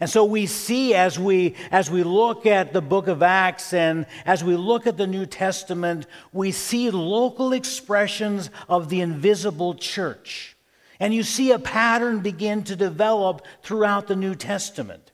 And 0.00 0.08
so 0.08 0.24
we 0.24 0.46
see 0.46 0.94
as 0.94 1.18
we, 1.18 1.54
as 1.70 1.90
we 1.90 2.02
look 2.02 2.46
at 2.46 2.72
the 2.72 2.80
book 2.80 3.06
of 3.06 3.22
Acts 3.22 3.74
and 3.74 4.06
as 4.24 4.42
we 4.42 4.56
look 4.56 4.86
at 4.86 4.96
the 4.96 5.06
New 5.06 5.26
Testament, 5.26 6.06
we 6.32 6.52
see 6.52 6.90
local 6.90 7.52
expressions 7.52 8.48
of 8.66 8.88
the 8.88 9.02
invisible 9.02 9.74
church. 9.74 10.56
And 10.98 11.12
you 11.12 11.22
see 11.22 11.52
a 11.52 11.58
pattern 11.58 12.20
begin 12.20 12.64
to 12.64 12.76
develop 12.76 13.42
throughout 13.62 14.06
the 14.06 14.16
New 14.16 14.34
Testament. 14.34 15.09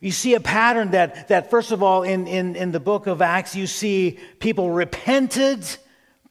You 0.00 0.10
see 0.10 0.34
a 0.34 0.40
pattern 0.40 0.92
that, 0.92 1.28
that 1.28 1.50
first 1.50 1.72
of 1.72 1.82
all, 1.82 2.02
in, 2.02 2.26
in, 2.26 2.56
in 2.56 2.72
the 2.72 2.80
book 2.80 3.06
of 3.06 3.20
Acts, 3.20 3.54
you 3.54 3.66
see 3.66 4.18
people 4.38 4.70
repented, 4.70 5.64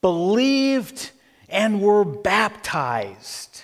believed, 0.02 1.12
and 1.48 1.80
were 1.80 2.04
baptized 2.04 3.64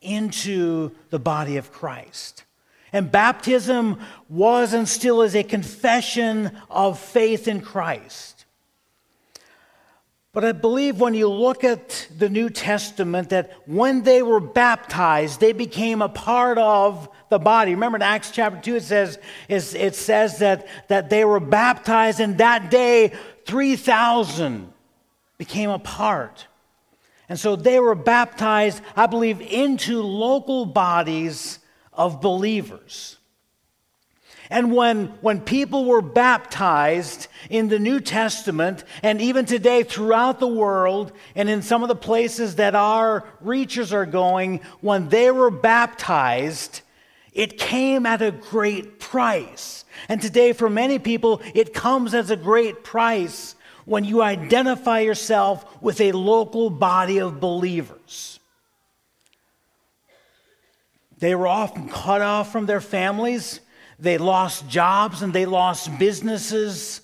into 0.00 0.92
the 1.10 1.18
body 1.18 1.56
of 1.56 1.72
Christ. 1.72 2.44
And 2.92 3.10
baptism 3.10 4.00
was 4.28 4.72
and 4.72 4.88
still 4.88 5.22
is 5.22 5.34
a 5.34 5.42
confession 5.42 6.56
of 6.68 6.98
faith 6.98 7.48
in 7.48 7.60
Christ. 7.60 8.44
But 10.32 10.44
I 10.44 10.52
believe 10.52 11.00
when 11.00 11.14
you 11.14 11.28
look 11.28 11.64
at 11.64 12.06
the 12.16 12.28
New 12.28 12.50
Testament, 12.50 13.30
that 13.30 13.52
when 13.66 14.02
they 14.02 14.22
were 14.22 14.40
baptized, 14.40 15.40
they 15.40 15.52
became 15.52 16.00
a 16.00 16.08
part 16.08 16.56
of 16.58 17.08
the 17.30 17.38
body. 17.38 17.74
Remember 17.74 17.96
in 17.96 18.02
Acts 18.02 18.30
chapter 18.30 18.60
2, 18.60 18.76
it 18.76 18.82
says, 18.82 19.18
it 19.48 19.94
says 19.94 20.38
that, 20.40 20.66
that 20.88 21.08
they 21.08 21.24
were 21.24 21.40
baptized, 21.40 22.20
and 22.20 22.38
that 22.38 22.70
day 22.70 23.12
3,000 23.46 24.70
became 25.38 25.70
a 25.70 25.78
part. 25.78 26.46
And 27.28 27.38
so 27.38 27.56
they 27.56 27.78
were 27.78 27.94
baptized, 27.94 28.82
I 28.96 29.06
believe, 29.06 29.40
into 29.40 30.02
local 30.02 30.66
bodies 30.66 31.60
of 31.92 32.20
believers. 32.20 33.16
And 34.50 34.74
when, 34.74 35.06
when 35.20 35.40
people 35.40 35.84
were 35.84 36.02
baptized 36.02 37.28
in 37.48 37.68
the 37.68 37.78
New 37.78 38.00
Testament, 38.00 38.82
and 39.00 39.20
even 39.22 39.46
today 39.46 39.84
throughout 39.84 40.40
the 40.40 40.48
world, 40.48 41.12
and 41.36 41.48
in 41.48 41.62
some 41.62 41.82
of 41.82 41.88
the 41.88 41.94
places 41.94 42.56
that 42.56 42.74
our 42.74 43.24
reachers 43.44 43.92
are 43.92 44.06
going, 44.06 44.60
when 44.80 45.08
they 45.08 45.30
were 45.30 45.52
baptized, 45.52 46.80
it 47.32 47.58
came 47.58 48.06
at 48.06 48.22
a 48.22 48.30
great 48.30 48.98
price. 48.98 49.84
And 50.08 50.20
today, 50.20 50.52
for 50.52 50.70
many 50.70 50.98
people, 50.98 51.40
it 51.54 51.74
comes 51.74 52.14
as 52.14 52.30
a 52.30 52.36
great 52.36 52.84
price 52.84 53.54
when 53.84 54.04
you 54.04 54.22
identify 54.22 55.00
yourself 55.00 55.82
with 55.82 56.00
a 56.00 56.12
local 56.12 56.70
body 56.70 57.18
of 57.18 57.40
believers. 57.40 58.38
They 61.18 61.34
were 61.34 61.46
often 61.46 61.88
cut 61.88 62.22
off 62.22 62.50
from 62.50 62.66
their 62.66 62.80
families. 62.80 63.60
They 63.98 64.16
lost 64.16 64.68
jobs 64.68 65.22
and 65.22 65.32
they 65.32 65.44
lost 65.44 65.98
businesses. 65.98 67.02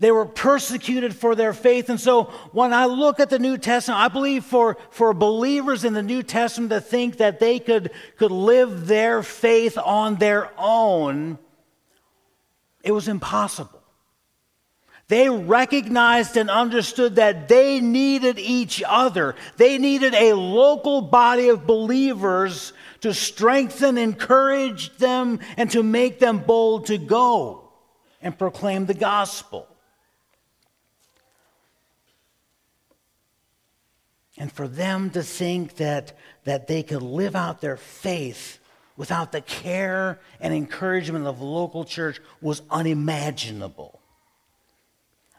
They 0.00 0.10
were 0.10 0.24
persecuted 0.24 1.14
for 1.14 1.34
their 1.34 1.52
faith. 1.52 1.90
And 1.90 2.00
so 2.00 2.24
when 2.52 2.72
I 2.72 2.86
look 2.86 3.20
at 3.20 3.28
the 3.28 3.38
New 3.38 3.58
Testament, 3.58 4.00
I 4.00 4.08
believe 4.08 4.44
for, 4.44 4.78
for 4.90 5.12
believers 5.12 5.84
in 5.84 5.92
the 5.92 6.02
New 6.02 6.22
Testament 6.22 6.70
to 6.70 6.80
think 6.80 7.18
that 7.18 7.38
they 7.38 7.58
could, 7.58 7.90
could 8.16 8.30
live 8.32 8.86
their 8.86 9.22
faith 9.22 9.76
on 9.76 10.16
their 10.16 10.50
own, 10.56 11.38
it 12.82 12.92
was 12.92 13.08
impossible. 13.08 13.82
They 15.08 15.28
recognized 15.28 16.36
and 16.38 16.48
understood 16.48 17.16
that 17.16 17.48
they 17.48 17.80
needed 17.80 18.38
each 18.38 18.82
other. 18.86 19.34
They 19.58 19.76
needed 19.76 20.14
a 20.14 20.32
local 20.32 21.02
body 21.02 21.50
of 21.50 21.66
believers 21.66 22.72
to 23.00 23.12
strengthen, 23.12 23.98
encourage 23.98 24.96
them, 24.96 25.40
and 25.58 25.70
to 25.72 25.82
make 25.82 26.20
them 26.20 26.38
bold 26.38 26.86
to 26.86 26.96
go 26.96 27.68
and 28.22 28.38
proclaim 28.38 28.86
the 28.86 28.94
gospel. 28.94 29.66
And 34.40 34.50
for 34.50 34.66
them 34.66 35.10
to 35.10 35.22
think 35.22 35.76
that, 35.76 36.16
that 36.44 36.66
they 36.66 36.82
could 36.82 37.02
live 37.02 37.36
out 37.36 37.60
their 37.60 37.76
faith 37.76 38.58
without 38.96 39.32
the 39.32 39.42
care 39.42 40.18
and 40.40 40.54
encouragement 40.54 41.26
of 41.26 41.38
the 41.38 41.44
local 41.44 41.84
church 41.84 42.22
was 42.40 42.62
unimaginable. 42.70 44.00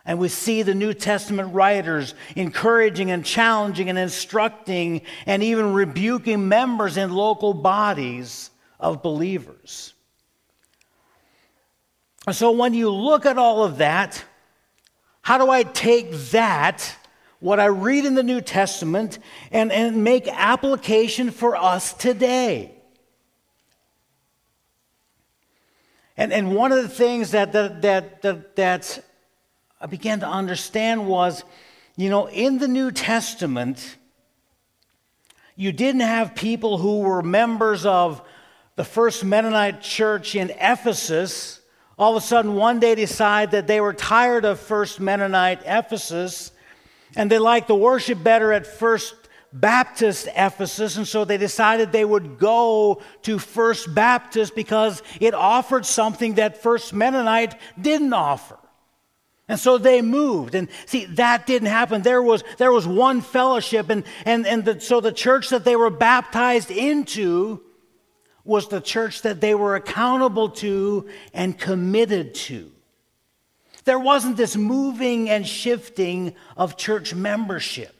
And 0.06 0.20
we 0.20 0.28
see 0.28 0.62
the 0.62 0.76
New 0.76 0.94
Testament 0.94 1.52
writers 1.52 2.14
encouraging 2.36 3.10
and 3.10 3.26
challenging 3.26 3.90
and 3.90 3.98
instructing 3.98 5.02
and 5.26 5.42
even 5.42 5.74
rebuking 5.74 6.48
members 6.48 6.96
in 6.96 7.12
local 7.12 7.56
bodies 7.56 8.52
of 8.80 9.02
believers. 9.02 9.96
And 12.28 12.36
so 12.36 12.52
when 12.52 12.76
you 12.76 12.92
look 12.92 13.26
at 13.26 13.40
all 13.40 13.64
of 13.64 13.80
that, 13.80 14.24
how 15.24 15.40
do 15.40 15.50
I 15.50 15.64
take 15.64 16.14
that, 16.30 16.96
what 17.42 17.60
I 17.60 17.66
read 17.66 18.06
in 18.06 18.16
the 18.16 18.24
New 18.24 18.40
Testament, 18.40 19.20
and, 19.52 19.72
and 19.72 20.04
make 20.04 20.30
application 20.30 21.30
for 21.30 21.58
us 21.58 21.92
today? 21.94 22.72
And, 26.16 26.32
and 26.32 26.56
one 26.56 26.72
of 26.72 26.82
the 26.82 26.90
things 26.90 27.32
that, 27.32 27.52
that, 27.52 27.82
that, 27.82 28.22
that, 28.22 28.56
that 28.56 29.06
I 29.82 29.88
began 29.88 30.22
to 30.22 30.28
understand 30.28 31.08
was, 31.08 31.44
you 31.98 32.10
know, 32.10 32.28
in 32.28 32.60
the 32.60 32.70
New 32.70 32.92
Testament, 32.92 33.98
you 35.58 35.74
didn't 35.74 36.02
have 36.02 36.36
people 36.36 36.78
who 36.78 37.02
were 37.02 37.22
members 37.22 37.86
of 37.86 38.22
the 38.78 38.86
first 38.86 39.26
Mennonite 39.26 39.82
church 39.82 40.36
in 40.36 40.52
Ephesus 40.52 41.62
all 42.02 42.18
of 42.18 42.24
a 42.24 42.26
sudden 42.26 42.56
one 42.56 42.80
day 42.80 42.96
decide 42.96 43.52
that 43.52 43.68
they 43.68 43.80
were 43.80 43.94
tired 43.94 44.44
of 44.44 44.60
first 44.60 45.00
Mennonite 45.00 45.62
Ephesus 45.66 46.52
and 47.16 47.30
they 47.30 47.40
liked 47.40 47.68
the 47.68 47.76
worship 47.76 48.24
better 48.24 48.52
at 48.52 48.66
first 48.66 49.16
Baptist 49.54 50.30
Ephesus, 50.34 50.96
and 50.96 51.08
so 51.08 51.26
they 51.26 51.38
decided 51.38 51.92
they 51.92 52.06
would 52.06 52.40
go 52.40 53.02
to 53.24 53.38
First 53.38 53.94
Baptist 53.94 54.56
because 54.56 55.04
it 55.20 55.34
offered 55.34 55.86
something 55.86 56.36
that 56.36 56.64
First 56.64 56.94
Mennonite 56.94 57.56
didn't 57.80 58.14
offer. 58.14 58.58
And 59.50 59.60
so 59.60 59.78
they 59.78 60.02
moved. 60.02 60.56
And 60.56 60.70
see, 60.86 61.04
that 61.06 61.46
didn't 61.46 61.68
happen. 61.68 62.02
There 62.02 62.22
was, 62.22 62.46
there 62.58 62.72
was 62.72 62.88
one 62.88 63.20
fellowship. 63.20 63.90
And, 63.90 64.06
and, 64.24 64.48
and 64.48 64.64
the, 64.64 64.80
so 64.80 65.02
the 65.02 65.12
church 65.12 65.50
that 65.50 65.66
they 65.66 65.76
were 65.76 65.90
baptized 65.90 66.72
into 66.72 67.62
was 68.46 68.70
the 68.70 68.80
church 68.80 69.24
that 69.24 69.42
they 69.42 69.54
were 69.54 69.76
accountable 69.76 70.50
to 70.50 71.10
and 71.34 71.60
committed 71.60 72.34
to. 72.36 72.72
There 73.84 74.00
wasn't 74.00 74.38
this 74.38 74.56
moving 74.56 75.30
and 75.30 75.48
shifting 75.48 76.36
of 76.56 76.78
church 76.78 77.14
membership. 77.14 77.96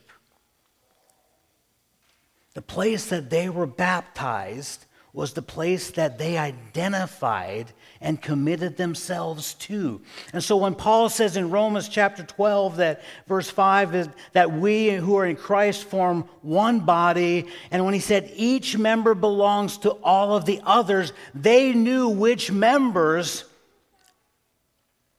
The 2.54 2.62
place 2.62 3.06
that 3.06 3.30
they 3.30 3.48
were 3.48 3.66
baptized 3.66 4.86
was 5.14 5.34
the 5.34 5.42
place 5.42 5.90
that 5.90 6.18
they 6.18 6.38
identified 6.38 7.70
and 8.00 8.20
committed 8.20 8.76
themselves 8.76 9.54
to. 9.54 10.00
And 10.32 10.42
so 10.42 10.56
when 10.56 10.74
Paul 10.74 11.10
says 11.10 11.36
in 11.36 11.50
Romans 11.50 11.88
chapter 11.88 12.22
12 12.22 12.76
that 12.76 13.02
verse 13.26 13.50
5 13.50 13.94
is 13.94 14.08
that 14.32 14.52
we 14.52 14.90
who 14.90 15.16
are 15.18 15.26
in 15.26 15.36
Christ 15.36 15.84
form 15.84 16.22
one 16.40 16.80
body, 16.80 17.46
and 17.70 17.84
when 17.84 17.92
he 17.92 18.00
said 18.00 18.32
each 18.34 18.78
member 18.78 19.14
belongs 19.14 19.76
to 19.78 19.90
all 19.90 20.34
of 20.34 20.46
the 20.46 20.60
others, 20.64 21.12
they 21.34 21.72
knew 21.72 22.08
which 22.08 22.50
members 22.50 23.44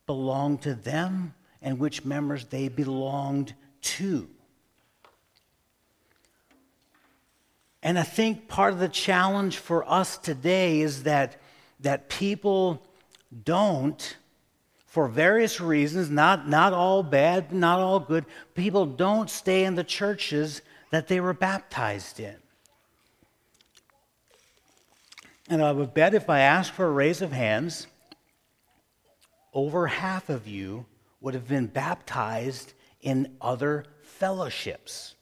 belonged 0.05 0.61
to 0.63 0.75
them 0.75 1.33
and 1.61 1.79
which 1.79 2.03
members 2.03 2.45
they 2.45 2.67
belonged 2.67 3.53
to. 3.81 4.27
And 7.81 7.99
I 7.99 8.03
think 8.03 8.47
part 8.47 8.73
of 8.73 8.79
the 8.79 8.87
challenge 8.87 9.57
for 9.57 9.89
us 9.89 10.17
today 10.17 10.79
is 10.81 11.03
that, 11.03 11.35
that 11.81 12.07
people 12.09 12.81
don't, 13.43 14.15
for 14.85 15.09
various 15.09 15.59
reasons, 15.59 16.09
not, 16.09 16.47
not 16.47 16.71
all 16.71 17.03
bad, 17.03 17.51
not 17.51 17.79
all 17.79 17.99
good, 17.99 18.25
people 18.55 18.85
don't 18.85 19.29
stay 19.29 19.65
in 19.65 19.75
the 19.75 19.83
churches 19.83 20.61
that 20.91 21.07
they 21.07 21.19
were 21.19 21.33
baptized 21.33 22.21
in. 22.21 22.35
And 25.49 25.61
I 25.61 25.73
would 25.73 25.93
bet 25.93 26.13
if 26.13 26.29
I 26.29 26.39
asked 26.39 26.71
for 26.71 26.85
a 26.85 26.91
raise 26.91 27.21
of 27.21 27.33
hands, 27.33 27.87
over 29.53 29.87
half 29.87 30.29
of 30.29 30.47
you 30.47 30.85
would 31.21 31.33
have 31.33 31.47
been 31.47 31.67
baptized 31.67 32.73
in 33.01 33.35
other 33.39 33.85
fellowships. 34.01 35.15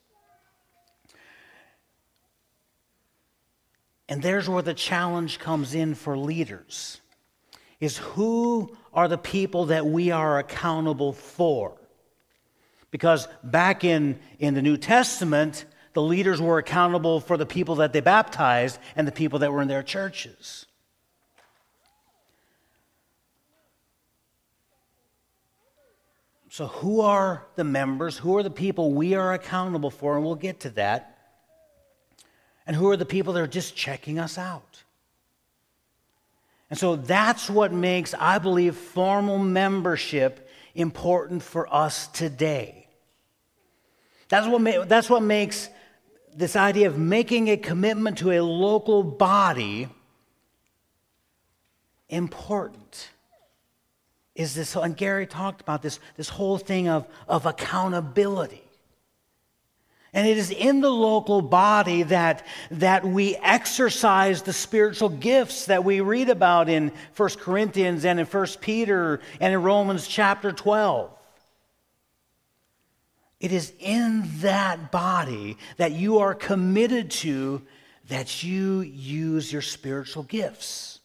And 4.07 4.21
there's 4.21 4.49
where 4.49 4.61
the 4.61 4.73
challenge 4.73 5.39
comes 5.39 5.73
in 5.73 5.95
for 5.95 6.17
leaders. 6.17 6.99
Is 7.79 7.97
who 7.97 8.75
are 8.93 9.07
the 9.07 9.17
people 9.17 9.67
that 9.67 9.85
we 9.85 10.11
are 10.11 10.37
accountable 10.37 11.13
for? 11.13 11.77
Because 12.91 13.27
back 13.43 13.83
in, 13.83 14.19
in 14.37 14.53
the 14.53 14.61
New 14.61 14.75
Testament, 14.75 15.65
the 15.93 16.01
leaders 16.01 16.41
were 16.41 16.57
accountable 16.57 17.19
for 17.19 17.37
the 17.37 17.45
people 17.45 17.75
that 17.75 17.93
they 17.93 18.01
baptized 18.01 18.79
and 18.95 19.07
the 19.07 19.11
people 19.11 19.39
that 19.39 19.51
were 19.51 19.61
in 19.61 19.67
their 19.67 19.83
churches. 19.83 20.65
So, 26.51 26.67
who 26.67 26.99
are 26.99 27.47
the 27.55 27.63
members? 27.63 28.17
Who 28.17 28.35
are 28.35 28.43
the 28.43 28.49
people 28.49 28.91
we 28.91 29.13
are 29.13 29.31
accountable 29.31 29.89
for? 29.89 30.17
And 30.17 30.25
we'll 30.25 30.35
get 30.35 30.59
to 30.59 30.69
that. 30.71 31.17
And 32.67 32.75
who 32.75 32.89
are 32.89 32.97
the 32.97 33.05
people 33.05 33.31
that 33.31 33.39
are 33.39 33.47
just 33.47 33.73
checking 33.73 34.19
us 34.19 34.37
out? 34.37 34.83
And 36.69 36.77
so 36.77 36.97
that's 36.97 37.49
what 37.49 37.71
makes, 37.71 38.13
I 38.13 38.37
believe, 38.37 38.75
formal 38.75 39.37
membership 39.37 40.49
important 40.75 41.41
for 41.41 41.73
us 41.73 42.07
today. 42.07 42.85
That's 44.27 44.45
what, 44.45 44.59
ma- 44.59 44.83
that's 44.83 45.09
what 45.09 45.23
makes 45.23 45.69
this 46.35 46.57
idea 46.57 46.87
of 46.87 46.97
making 46.97 47.47
a 47.47 47.55
commitment 47.55 48.17
to 48.17 48.31
a 48.31 48.41
local 48.41 49.03
body 49.03 49.87
important. 52.09 53.09
Is 54.35 54.55
this, 54.55 54.75
and 54.75 54.95
Gary 54.95 55.27
talked 55.27 55.61
about 55.61 55.81
this, 55.81 55.99
this 56.15 56.29
whole 56.29 56.57
thing 56.57 56.87
of, 56.87 57.07
of 57.27 57.45
accountability. 57.45 58.63
And 60.13 60.27
it 60.27 60.37
is 60.37 60.51
in 60.51 60.81
the 60.81 60.89
local 60.89 61.41
body 61.41 62.03
that, 62.03 62.45
that 62.71 63.05
we 63.05 63.35
exercise 63.37 64.41
the 64.41 64.53
spiritual 64.53 65.09
gifts 65.09 65.67
that 65.67 65.85
we 65.85 66.01
read 66.01 66.29
about 66.29 66.67
in 66.67 66.91
1 67.15 67.29
Corinthians 67.39 68.03
and 68.03 68.19
in 68.19 68.25
1 68.25 68.47
Peter 68.59 69.21
and 69.39 69.53
in 69.53 69.61
Romans 69.61 70.07
chapter 70.07 70.51
12. 70.51 71.11
It 73.41 73.51
is 73.51 73.73
in 73.79 74.23
that 74.41 74.91
body 74.91 75.57
that 75.77 75.93
you 75.93 76.19
are 76.19 76.35
committed 76.35 77.09
to 77.11 77.63
that 78.09 78.43
you 78.43 78.81
use 78.81 79.51
your 79.51 79.61
spiritual 79.61 80.23
gifts. 80.23 81.00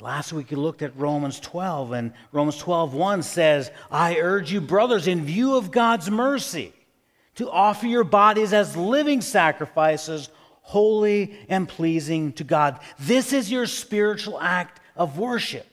Last 0.00 0.32
week 0.32 0.50
we 0.50 0.56
looked 0.56 0.80
at 0.80 0.96
Romans 0.96 1.38
12, 1.40 1.92
and 1.92 2.12
Romans 2.32 2.56
12, 2.56 2.94
1 2.94 3.22
says, 3.22 3.70
I 3.90 4.16
urge 4.16 4.50
you, 4.50 4.60
brothers, 4.60 5.06
in 5.06 5.24
view 5.24 5.56
of 5.56 5.70
God's 5.70 6.10
mercy, 6.10 6.72
to 7.34 7.50
offer 7.50 7.86
your 7.86 8.04
bodies 8.04 8.54
as 8.54 8.76
living 8.76 9.20
sacrifices, 9.20 10.30
holy 10.62 11.38
and 11.50 11.68
pleasing 11.68 12.32
to 12.34 12.44
God. 12.44 12.80
This 12.98 13.34
is 13.34 13.50
your 13.50 13.66
spiritual 13.66 14.40
act 14.40 14.80
of 14.96 15.18
worship. 15.18 15.66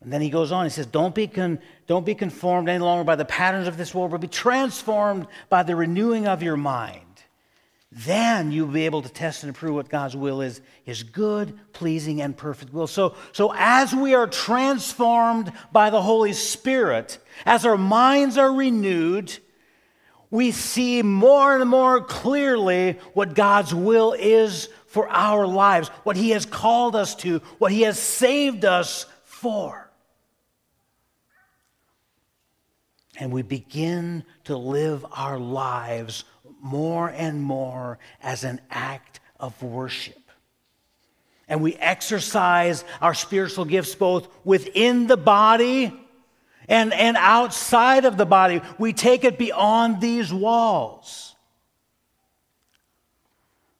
And 0.00 0.10
then 0.12 0.22
he 0.22 0.30
goes 0.30 0.50
on, 0.50 0.64
he 0.64 0.70
says, 0.70 0.86
Don't 0.86 1.14
be, 1.14 1.26
con- 1.26 1.58
don't 1.86 2.06
be 2.06 2.14
conformed 2.14 2.68
any 2.68 2.82
longer 2.82 3.04
by 3.04 3.16
the 3.16 3.24
patterns 3.24 3.68
of 3.68 3.76
this 3.76 3.94
world, 3.94 4.12
but 4.12 4.20
be 4.20 4.28
transformed 4.28 5.26
by 5.50 5.62
the 5.62 5.76
renewing 5.76 6.26
of 6.26 6.42
your 6.42 6.56
mind 6.56 7.05
then 7.92 8.50
you'll 8.50 8.66
be 8.66 8.84
able 8.84 9.02
to 9.02 9.08
test 9.08 9.42
and 9.42 9.50
approve 9.50 9.74
what 9.74 9.88
God's 9.88 10.16
will 10.16 10.40
is, 10.40 10.60
his 10.84 11.02
good, 11.02 11.58
pleasing, 11.72 12.20
and 12.20 12.36
perfect 12.36 12.72
will. 12.72 12.88
So, 12.88 13.14
so 13.32 13.54
as 13.56 13.94
we 13.94 14.14
are 14.14 14.26
transformed 14.26 15.52
by 15.72 15.90
the 15.90 16.02
Holy 16.02 16.32
Spirit, 16.32 17.18
as 17.44 17.64
our 17.64 17.78
minds 17.78 18.38
are 18.38 18.52
renewed, 18.52 19.38
we 20.30 20.50
see 20.50 21.02
more 21.02 21.56
and 21.56 21.70
more 21.70 22.02
clearly 22.02 22.98
what 23.14 23.34
God's 23.34 23.72
will 23.72 24.12
is 24.12 24.68
for 24.86 25.08
our 25.08 25.46
lives, 25.46 25.88
what 26.02 26.16
he 26.16 26.30
has 26.30 26.44
called 26.44 26.96
us 26.96 27.14
to, 27.16 27.38
what 27.58 27.70
he 27.70 27.82
has 27.82 27.98
saved 27.98 28.64
us 28.64 29.06
for. 29.22 29.90
And 33.18 33.32
we 33.32 33.42
begin 33.42 34.24
to 34.44 34.56
live 34.56 35.06
our 35.12 35.38
lives 35.38 36.24
more 36.60 37.08
and 37.08 37.42
more 37.42 37.98
as 38.22 38.44
an 38.44 38.60
act 38.70 39.20
of 39.38 39.62
worship. 39.62 40.18
And 41.48 41.62
we 41.62 41.74
exercise 41.74 42.84
our 43.00 43.14
spiritual 43.14 43.64
gifts 43.64 43.94
both 43.94 44.28
within 44.44 45.06
the 45.06 45.16
body 45.16 45.92
and, 46.68 46.92
and 46.92 47.16
outside 47.16 48.04
of 48.04 48.16
the 48.16 48.26
body. 48.26 48.60
We 48.78 48.92
take 48.92 49.24
it 49.24 49.38
beyond 49.38 50.00
these 50.00 50.32
walls. 50.32 51.36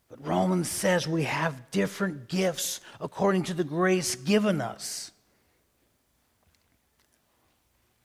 But 0.08 0.26
Romans 0.26 0.68
says 0.68 1.08
we 1.08 1.24
have 1.24 1.70
different 1.70 2.28
gifts 2.28 2.80
according 3.00 3.44
to 3.44 3.54
the 3.54 3.64
grace 3.64 4.14
given 4.14 4.60
us. 4.60 5.10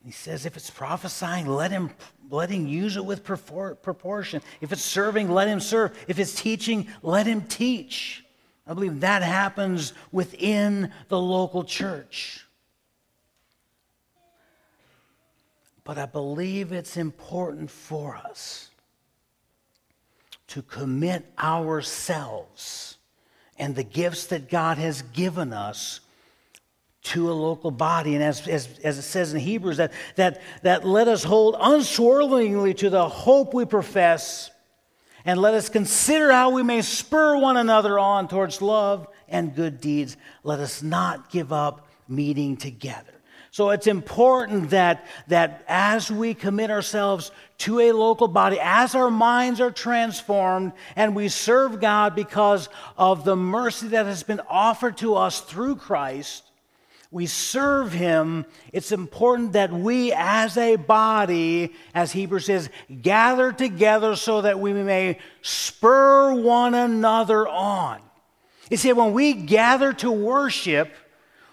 He 0.03 0.11
says, 0.11 0.45
if 0.45 0.57
it's 0.57 0.69
prophesying, 0.71 1.45
let 1.45 1.69
him, 1.69 1.91
let 2.29 2.49
him 2.49 2.67
use 2.67 2.97
it 2.97 3.05
with 3.05 3.23
proportion. 3.23 4.41
If 4.59 4.71
it's 4.71 4.81
serving, 4.81 5.29
let 5.29 5.47
him 5.47 5.59
serve. 5.59 5.95
If 6.07 6.17
it's 6.17 6.33
teaching, 6.33 6.87
let 7.03 7.27
him 7.27 7.41
teach. 7.43 8.25
I 8.65 8.73
believe 8.73 9.01
that 9.01 9.21
happens 9.21 9.93
within 10.11 10.91
the 11.07 11.19
local 11.19 11.63
church. 11.63 12.47
But 15.83 15.97
I 15.97 16.05
believe 16.05 16.71
it's 16.71 16.97
important 16.97 17.69
for 17.69 18.15
us 18.15 18.69
to 20.47 20.61
commit 20.61 21.31
ourselves 21.37 22.97
and 23.57 23.75
the 23.75 23.83
gifts 23.83 24.25
that 24.27 24.49
God 24.49 24.77
has 24.77 25.01
given 25.01 25.53
us 25.53 25.99
to 27.03 27.31
a 27.31 27.33
local 27.33 27.71
body. 27.71 28.15
And 28.15 28.23
as, 28.23 28.47
as, 28.47 28.79
as 28.83 28.97
it 28.97 29.03
says 29.03 29.33
in 29.33 29.39
Hebrews, 29.39 29.77
that, 29.77 29.91
that, 30.15 30.41
that 30.61 30.85
let 30.85 31.07
us 31.07 31.23
hold 31.23 31.55
unswervingly 31.59 32.73
to 32.75 32.89
the 32.89 33.07
hope 33.09 33.53
we 33.53 33.65
profess, 33.65 34.51
and 35.25 35.39
let 35.39 35.53
us 35.53 35.69
consider 35.69 36.31
how 36.31 36.51
we 36.51 36.63
may 36.63 36.81
spur 36.81 37.37
one 37.37 37.57
another 37.57 37.99
on 37.99 38.27
towards 38.27 38.61
love 38.61 39.07
and 39.27 39.55
good 39.55 39.79
deeds. 39.81 40.17
Let 40.43 40.59
us 40.59 40.81
not 40.81 41.29
give 41.29 41.53
up 41.53 41.87
meeting 42.07 42.57
together. 42.57 43.13
So 43.51 43.71
it's 43.71 43.87
important 43.87 44.69
that, 44.69 45.05
that 45.27 45.65
as 45.67 46.09
we 46.09 46.33
commit 46.33 46.71
ourselves 46.71 47.31
to 47.59 47.81
a 47.81 47.91
local 47.91 48.29
body, 48.29 48.57
as 48.61 48.95
our 48.95 49.11
minds 49.11 49.59
are 49.59 49.71
transformed 49.71 50.71
and 50.95 51.15
we 51.15 51.27
serve 51.27 51.81
God 51.81 52.15
because 52.15 52.69
of 52.97 53.25
the 53.25 53.35
mercy 53.35 53.89
that 53.89 54.05
has 54.05 54.23
been 54.23 54.39
offered 54.49 54.97
to 54.97 55.15
us 55.15 55.41
through 55.41 55.75
Christ, 55.75 56.50
we 57.11 57.25
serve 57.25 57.91
him, 57.91 58.45
it's 58.71 58.93
important 58.93 59.53
that 59.53 59.73
we 59.73 60.13
as 60.13 60.55
a 60.57 60.77
body, 60.77 61.73
as 61.93 62.13
Hebrews 62.13 62.45
says, 62.45 62.69
gather 63.01 63.51
together 63.51 64.15
so 64.15 64.41
that 64.41 64.61
we 64.61 64.71
may 64.71 65.19
spur 65.41 66.33
one 66.33 66.73
another 66.73 67.45
on. 67.45 67.99
You 68.69 68.77
see, 68.77 68.93
when 68.93 69.11
we 69.11 69.33
gather 69.33 69.91
to 69.91 70.09
worship, 70.09 70.93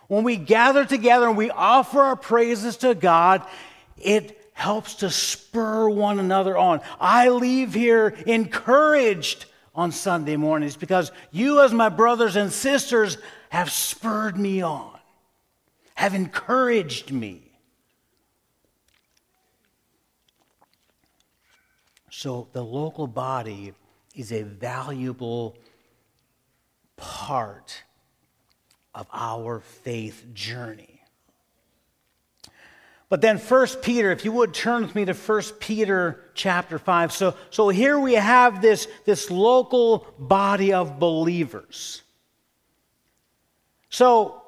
when 0.06 0.22
we 0.22 0.36
gather 0.36 0.84
together 0.84 1.26
and 1.26 1.36
we 1.36 1.50
offer 1.50 2.02
our 2.02 2.16
praises 2.16 2.76
to 2.78 2.94
God, 2.94 3.42
it 4.00 4.40
helps 4.52 4.94
to 4.96 5.10
spur 5.10 5.88
one 5.88 6.20
another 6.20 6.56
on. 6.56 6.80
I 7.00 7.30
leave 7.30 7.74
here 7.74 8.14
encouraged 8.26 9.46
on 9.74 9.90
Sunday 9.90 10.36
mornings 10.36 10.76
because 10.76 11.10
you, 11.32 11.62
as 11.62 11.72
my 11.72 11.88
brothers 11.88 12.36
and 12.36 12.52
sisters, 12.52 13.18
have 13.50 13.72
spurred 13.72 14.38
me 14.38 14.62
on 14.62 14.97
have 15.98 16.14
encouraged 16.14 17.10
me. 17.10 17.42
So 22.08 22.46
the 22.52 22.62
local 22.62 23.08
body 23.08 23.72
is 24.14 24.30
a 24.30 24.44
valuable 24.44 25.58
part 26.96 27.82
of 28.94 29.08
our 29.12 29.58
faith 29.58 30.24
journey. 30.34 31.02
But 33.08 33.20
then 33.20 33.36
First 33.38 33.82
Peter, 33.82 34.12
if 34.12 34.24
you 34.24 34.30
would 34.30 34.54
turn 34.54 34.82
with 34.82 34.94
me 34.94 35.04
to 35.06 35.14
First 35.14 35.58
Peter 35.58 36.30
chapter 36.34 36.78
5. 36.78 37.12
So, 37.12 37.34
so 37.50 37.70
here 37.70 37.98
we 37.98 38.14
have 38.14 38.62
this, 38.62 38.86
this 39.04 39.32
local 39.32 40.06
body 40.16 40.72
of 40.72 41.00
believers. 41.00 42.02
So 43.90 44.44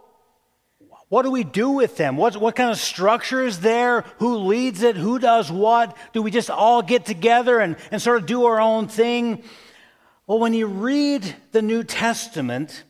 what 1.11 1.23
do 1.23 1.33
we 1.33 1.43
do 1.43 1.71
with 1.71 1.97
them? 1.97 2.17
What, 2.17 2.37
what 2.37 2.55
kind 2.55 2.71
of 2.71 2.79
structure 2.79 3.45
is 3.45 3.59
there? 3.59 4.03
Who 4.19 4.37
leads 4.37 4.85
it? 4.85 4.97
Who 4.97 5.19
does 5.19 5.51
what? 5.51 5.97
Do 6.13 6.23
we 6.23 6.31
just 6.31 6.51
all 6.51 6.83
get 6.83 7.05
together 7.05 7.59
and, 7.59 7.75
and 7.91 8.01
sort 8.01 8.19
of 8.19 8.27
do 8.27 8.45
our 8.45 8.61
own 8.61 8.87
thing? 8.87 9.43
Well, 10.29 10.39
when 10.39 10.55
you 10.55 10.69
read 10.69 11.35
the 11.51 11.63
New 11.63 11.83
Testament, 11.83 12.85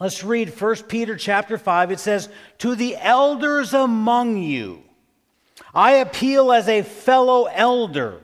let's 0.00 0.24
read 0.24 0.60
1 0.60 0.76
Peter 0.88 1.16
chapter 1.16 1.58
5. 1.58 1.92
It 1.92 2.00
says, 2.00 2.28
To 2.58 2.74
the 2.74 2.96
elders 2.96 3.72
among 3.72 4.38
you, 4.38 4.82
I 5.72 5.92
appeal 5.92 6.50
as 6.50 6.66
a 6.66 6.82
fellow 6.82 7.44
elder 7.44 8.20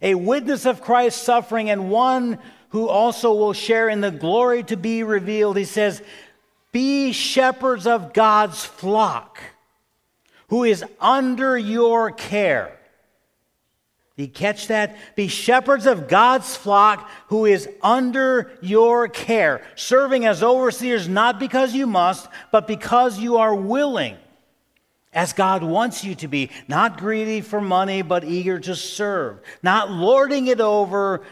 a 0.00 0.14
witness 0.14 0.64
of 0.64 0.80
Christ's 0.80 1.20
suffering, 1.20 1.68
and 1.68 1.90
one 1.90 2.38
who 2.70 2.88
also 2.88 3.34
will 3.34 3.52
share 3.52 3.88
in 3.88 4.00
the 4.00 4.10
glory 4.10 4.62
to 4.64 4.76
be 4.76 5.02
revealed. 5.02 5.58
He 5.58 5.64
says, 5.64 6.02
Be 6.74 7.12
shepherds 7.12 7.86
of 7.86 8.12
God's 8.12 8.64
flock, 8.64 9.38
who 10.48 10.64
is 10.64 10.84
under 11.00 11.56
your 11.56 12.10
care. 12.10 12.76
You 14.16 14.26
catch 14.26 14.66
that? 14.66 14.96
Be 15.14 15.28
shepherds 15.28 15.86
of 15.86 16.08
God's 16.08 16.56
flock 16.56 17.08
who 17.28 17.46
is 17.46 17.68
under 17.80 18.50
your 18.60 19.06
care, 19.06 19.62
serving 19.76 20.26
as 20.26 20.42
overseers 20.42 21.06
not 21.08 21.38
because 21.38 21.74
you 21.74 21.86
must, 21.86 22.26
but 22.50 22.66
because 22.66 23.20
you 23.20 23.36
are 23.36 23.54
willing 23.54 24.16
as 25.12 25.32
God 25.32 25.62
wants 25.62 26.02
you 26.02 26.16
to 26.16 26.26
be, 26.26 26.50
not 26.66 26.98
greedy 26.98 27.40
for 27.40 27.60
money, 27.60 28.02
but 28.02 28.24
eager 28.24 28.58
to 28.58 28.74
serve, 28.74 29.38
not 29.62 29.92
lording 29.92 30.48
it 30.48 30.60
over 30.60 31.22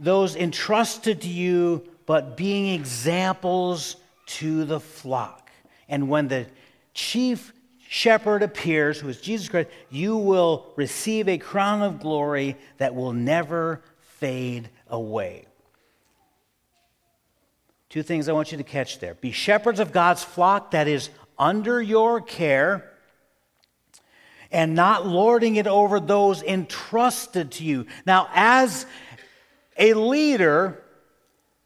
those 0.00 0.34
entrusted 0.34 1.20
to 1.20 1.28
you, 1.28 1.84
but 2.06 2.36
being 2.36 2.74
examples 2.74 3.94
to 4.26 4.64
the 4.64 4.80
flock. 4.80 5.50
And 5.88 6.08
when 6.08 6.28
the 6.28 6.46
chief 6.94 7.52
shepherd 7.88 8.42
appears, 8.42 8.98
who 8.98 9.08
is 9.08 9.20
Jesus 9.20 9.48
Christ, 9.48 9.68
you 9.90 10.16
will 10.16 10.72
receive 10.76 11.28
a 11.28 11.38
crown 11.38 11.82
of 11.82 12.00
glory 12.00 12.56
that 12.78 12.94
will 12.94 13.12
never 13.12 13.82
fade 14.00 14.68
away. 14.88 15.46
Two 17.88 18.02
things 18.02 18.28
I 18.28 18.32
want 18.32 18.50
you 18.50 18.58
to 18.58 18.64
catch 18.64 18.98
there. 18.98 19.14
Be 19.14 19.30
shepherds 19.30 19.80
of 19.80 19.92
God's 19.92 20.24
flock, 20.24 20.72
that 20.72 20.88
is 20.88 21.08
under 21.38 21.80
your 21.80 22.20
care 22.20 22.92
and 24.50 24.74
not 24.74 25.06
lording 25.06 25.56
it 25.56 25.66
over 25.66 26.00
those 26.00 26.42
entrusted 26.42 27.52
to 27.52 27.64
you. 27.64 27.86
Now, 28.04 28.28
as 28.34 28.86
a 29.78 29.94
leader, 29.94 30.82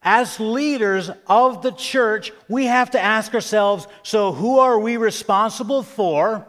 as 0.03 0.41
leaders 0.41 1.11
of 1.27 1.63
the 1.63 1.73
church, 1.73 2.33
we 2.49 2.67
have 2.67 2.93
to 2.93 3.01
ask 3.01 3.35
ourselves 3.35 3.87
so, 4.03 4.33
who 4.33 4.59
are 4.59 4.79
we 4.79 4.97
responsible 4.97 5.83
for? 5.83 6.47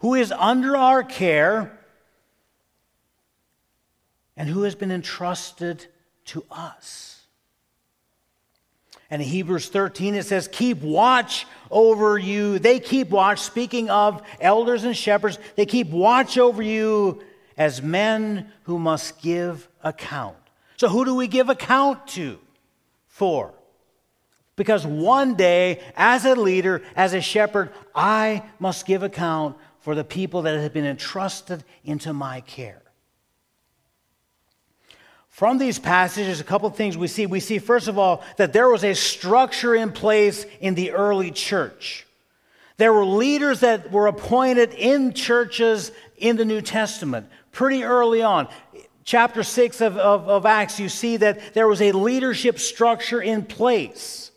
Who 0.00 0.14
is 0.14 0.32
under 0.32 0.76
our 0.76 1.02
care? 1.02 1.78
And 4.36 4.48
who 4.48 4.62
has 4.62 4.74
been 4.74 4.90
entrusted 4.90 5.86
to 6.26 6.44
us? 6.50 7.22
And 9.10 9.20
in 9.20 9.28
Hebrews 9.28 9.68
13, 9.68 10.14
it 10.14 10.24
says, 10.24 10.48
Keep 10.48 10.82
watch 10.82 11.46
over 11.70 12.16
you. 12.16 12.58
They 12.58 12.78
keep 12.78 13.10
watch. 13.10 13.40
Speaking 13.40 13.90
of 13.90 14.22
elders 14.40 14.84
and 14.84 14.96
shepherds, 14.96 15.38
they 15.56 15.66
keep 15.66 15.88
watch 15.88 16.38
over 16.38 16.62
you 16.62 17.22
as 17.56 17.82
men 17.82 18.52
who 18.62 18.78
must 18.78 19.20
give 19.20 19.68
account. 19.82 20.36
So, 20.76 20.88
who 20.88 21.04
do 21.04 21.14
we 21.14 21.26
give 21.26 21.48
account 21.48 22.06
to? 22.08 22.38
For. 23.20 23.52
Because 24.56 24.86
one 24.86 25.34
day, 25.34 25.82
as 25.94 26.24
a 26.24 26.34
leader, 26.34 26.80
as 26.96 27.12
a 27.12 27.20
shepherd, 27.20 27.70
I 27.94 28.44
must 28.58 28.86
give 28.86 29.02
account 29.02 29.58
for 29.80 29.94
the 29.94 30.04
people 30.04 30.40
that 30.42 30.58
have 30.58 30.72
been 30.72 30.86
entrusted 30.86 31.62
into 31.84 32.14
my 32.14 32.40
care. 32.40 32.80
From 35.28 35.58
these 35.58 35.78
passages, 35.78 36.40
a 36.40 36.44
couple 36.44 36.66
of 36.66 36.76
things 36.76 36.96
we 36.96 37.08
see. 37.08 37.26
We 37.26 37.40
see, 37.40 37.58
first 37.58 37.88
of 37.88 37.98
all, 37.98 38.24
that 38.38 38.54
there 38.54 38.70
was 38.70 38.84
a 38.84 38.94
structure 38.94 39.74
in 39.74 39.92
place 39.92 40.46
in 40.62 40.74
the 40.74 40.92
early 40.92 41.30
church. 41.30 42.06
There 42.78 42.94
were 42.94 43.04
leaders 43.04 43.60
that 43.60 43.92
were 43.92 44.06
appointed 44.06 44.72
in 44.72 45.12
churches 45.12 45.92
in 46.16 46.38
the 46.38 46.46
New 46.46 46.62
Testament 46.62 47.28
pretty 47.52 47.84
early 47.84 48.22
on. 48.22 48.48
Chapter 49.10 49.42
6 49.42 49.80
of, 49.80 49.96
of, 49.96 50.28
of 50.28 50.46
Acts, 50.46 50.78
you 50.78 50.88
see 50.88 51.16
that 51.16 51.52
there 51.52 51.66
was 51.66 51.82
a 51.82 51.90
leadership 51.90 52.60
structure 52.60 53.20
in 53.20 53.44
place. 53.44 54.30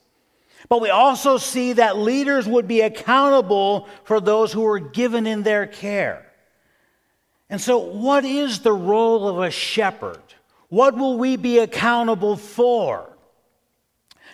But 0.68 0.82
we 0.82 0.90
also 0.90 1.38
see 1.38 1.74
that 1.74 2.00
leaders 2.00 2.48
would 2.48 2.68
be 2.68 2.82
accountable 2.82 3.88
for 4.04 4.20
those 4.20 4.52
who 4.52 4.62
were 4.62 4.80
given 4.80 5.28
in 5.28 5.44
their 5.44 5.68
care. 5.68 6.26
And 7.52 7.62
so, 7.62 7.78
what 7.78 8.26
is 8.26 8.62
the 8.62 8.74
role 8.74 9.28
of 9.28 9.38
a 9.42 9.52
shepherd? 9.52 10.24
What 10.70 10.98
will 10.98 11.20
we 11.20 11.36
be 11.36 11.60
accountable 11.60 12.36
for? 12.36 13.16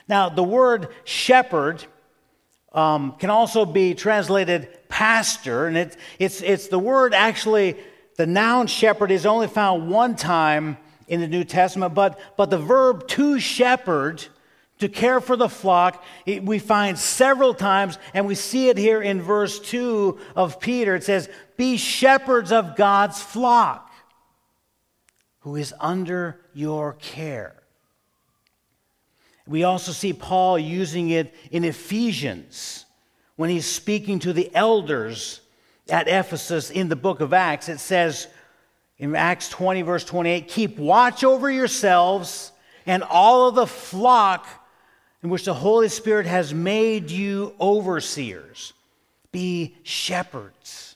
Now, 0.08 0.30
the 0.30 0.42
word 0.42 0.88
shepherd 1.04 1.84
um, 2.72 3.12
can 3.20 3.30
also 3.30 3.66
be 3.66 3.94
translated 3.94 4.70
pastor, 4.88 5.68
and 5.68 5.76
it's, 5.76 5.98
it's, 6.18 6.42
it's 6.42 6.68
the 6.70 6.80
word 6.80 7.14
actually, 7.14 7.76
the 8.20 8.28
noun 8.28 8.68
shepherd 8.68 9.12
is 9.12 9.26
only 9.26 9.48
found 9.48 9.90
one 9.90 10.14
time 10.14 10.78
in 11.08 11.22
the 11.22 11.28
New 11.28 11.46
Testament, 11.46 11.94
but, 11.94 12.20
but 12.36 12.50
the 12.50 12.58
verb 12.58 13.08
to 13.08 13.40
shepherd, 13.40 14.26
to 14.80 14.90
care 14.90 15.22
for 15.22 15.38
the 15.38 15.48
flock, 15.48 16.04
it, 16.26 16.44
we 16.44 16.60
find 16.60 17.00
several 17.00 17.54
times, 17.54 17.98
and 18.14 18.28
we 18.28 18.36
see 18.36 18.68
it 18.68 18.78
here 18.78 19.02
in 19.02 19.22
verse 19.22 19.58
2 19.62 20.20
of 20.36 20.60
Peter. 20.60 20.96
It 20.96 21.06
says, 21.06 21.30
Be 21.56 21.78
shepherds 21.78 22.52
of 22.52 22.76
God's 22.76 23.22
flock 23.22 23.90
who 25.40 25.56
is 25.56 25.74
under 25.80 26.42
your 26.54 26.96
care. 26.96 27.56
We 29.48 29.64
also 29.64 29.94
see 29.94 30.12
Paul 30.12 30.60
using 30.60 31.10
it 31.10 31.34
in 31.52 31.64
Ephesians 31.64 32.84
when 33.38 33.50
he's 33.50 33.66
speaking 33.66 34.20
to 34.20 34.34
the 34.34 34.54
elders 34.54 35.40
at 35.90 36.08
Ephesus 36.08 36.70
in 36.70 36.90
the 36.90 36.96
book 36.96 37.22
of 37.22 37.34
Acts. 37.34 37.70
It 37.70 37.80
says 37.80 38.28
in 38.98 39.16
Acts 39.16 39.50
20, 39.50 39.82
verse 39.82 40.04
28 40.04 40.48
Keep 40.48 40.78
watch 40.78 41.24
over 41.24 41.50
yourselves 41.50 42.52
and 42.86 43.04
all 43.04 43.48
of 43.48 43.56
the 43.56 43.68
flock 43.68 44.48
in 45.22 45.30
which 45.30 45.46
the 45.46 45.54
Holy 45.54 45.90
Spirit 45.90 46.26
has 46.26 46.54
made 46.54 47.12
you 47.12 47.54
overseers. 47.60 48.74
Be 49.32 49.76
shepherds. 49.84 50.96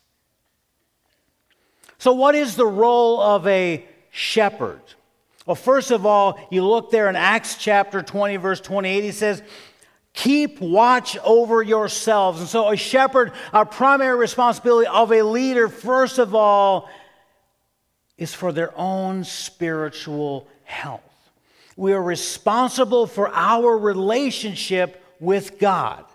So, 1.97 2.13
what 2.13 2.35
is 2.35 2.55
the 2.55 2.65
role 2.65 3.21
of 3.21 3.47
a 3.47 3.85
shepherd? 4.11 4.81
Well, 5.45 5.55
first 5.55 5.91
of 5.91 6.05
all, 6.05 6.39
you 6.51 6.65
look 6.65 6.89
there 6.89 7.09
in 7.09 7.15
Acts 7.15 7.57
chapter 7.57 8.01
20, 8.01 8.37
verse 8.37 8.61
28, 8.61 9.03
he 9.03 9.11
says, 9.11 9.43
Keep 10.13 10.61
watch 10.61 11.17
over 11.23 11.63
yourselves. 11.63 12.39
And 12.39 12.47
so, 12.47 12.69
a 12.69 12.77
shepherd, 12.77 13.31
our 13.51 13.65
primary 13.65 14.17
responsibility 14.17 14.87
of 14.87 15.11
a 15.11 15.23
leader, 15.23 15.67
first 15.67 16.19
of 16.19 16.35
all, 16.35 16.89
is 18.17 18.33
for 18.33 18.51
their 18.51 18.77
own 18.77 19.23
spiritual 19.23 20.47
health. 20.63 21.01
We 21.75 21.93
are 21.93 22.03
responsible 22.03 23.07
for 23.07 23.29
our 23.33 23.75
relationship 23.75 25.03
with 25.19 25.57
God. 25.57 26.05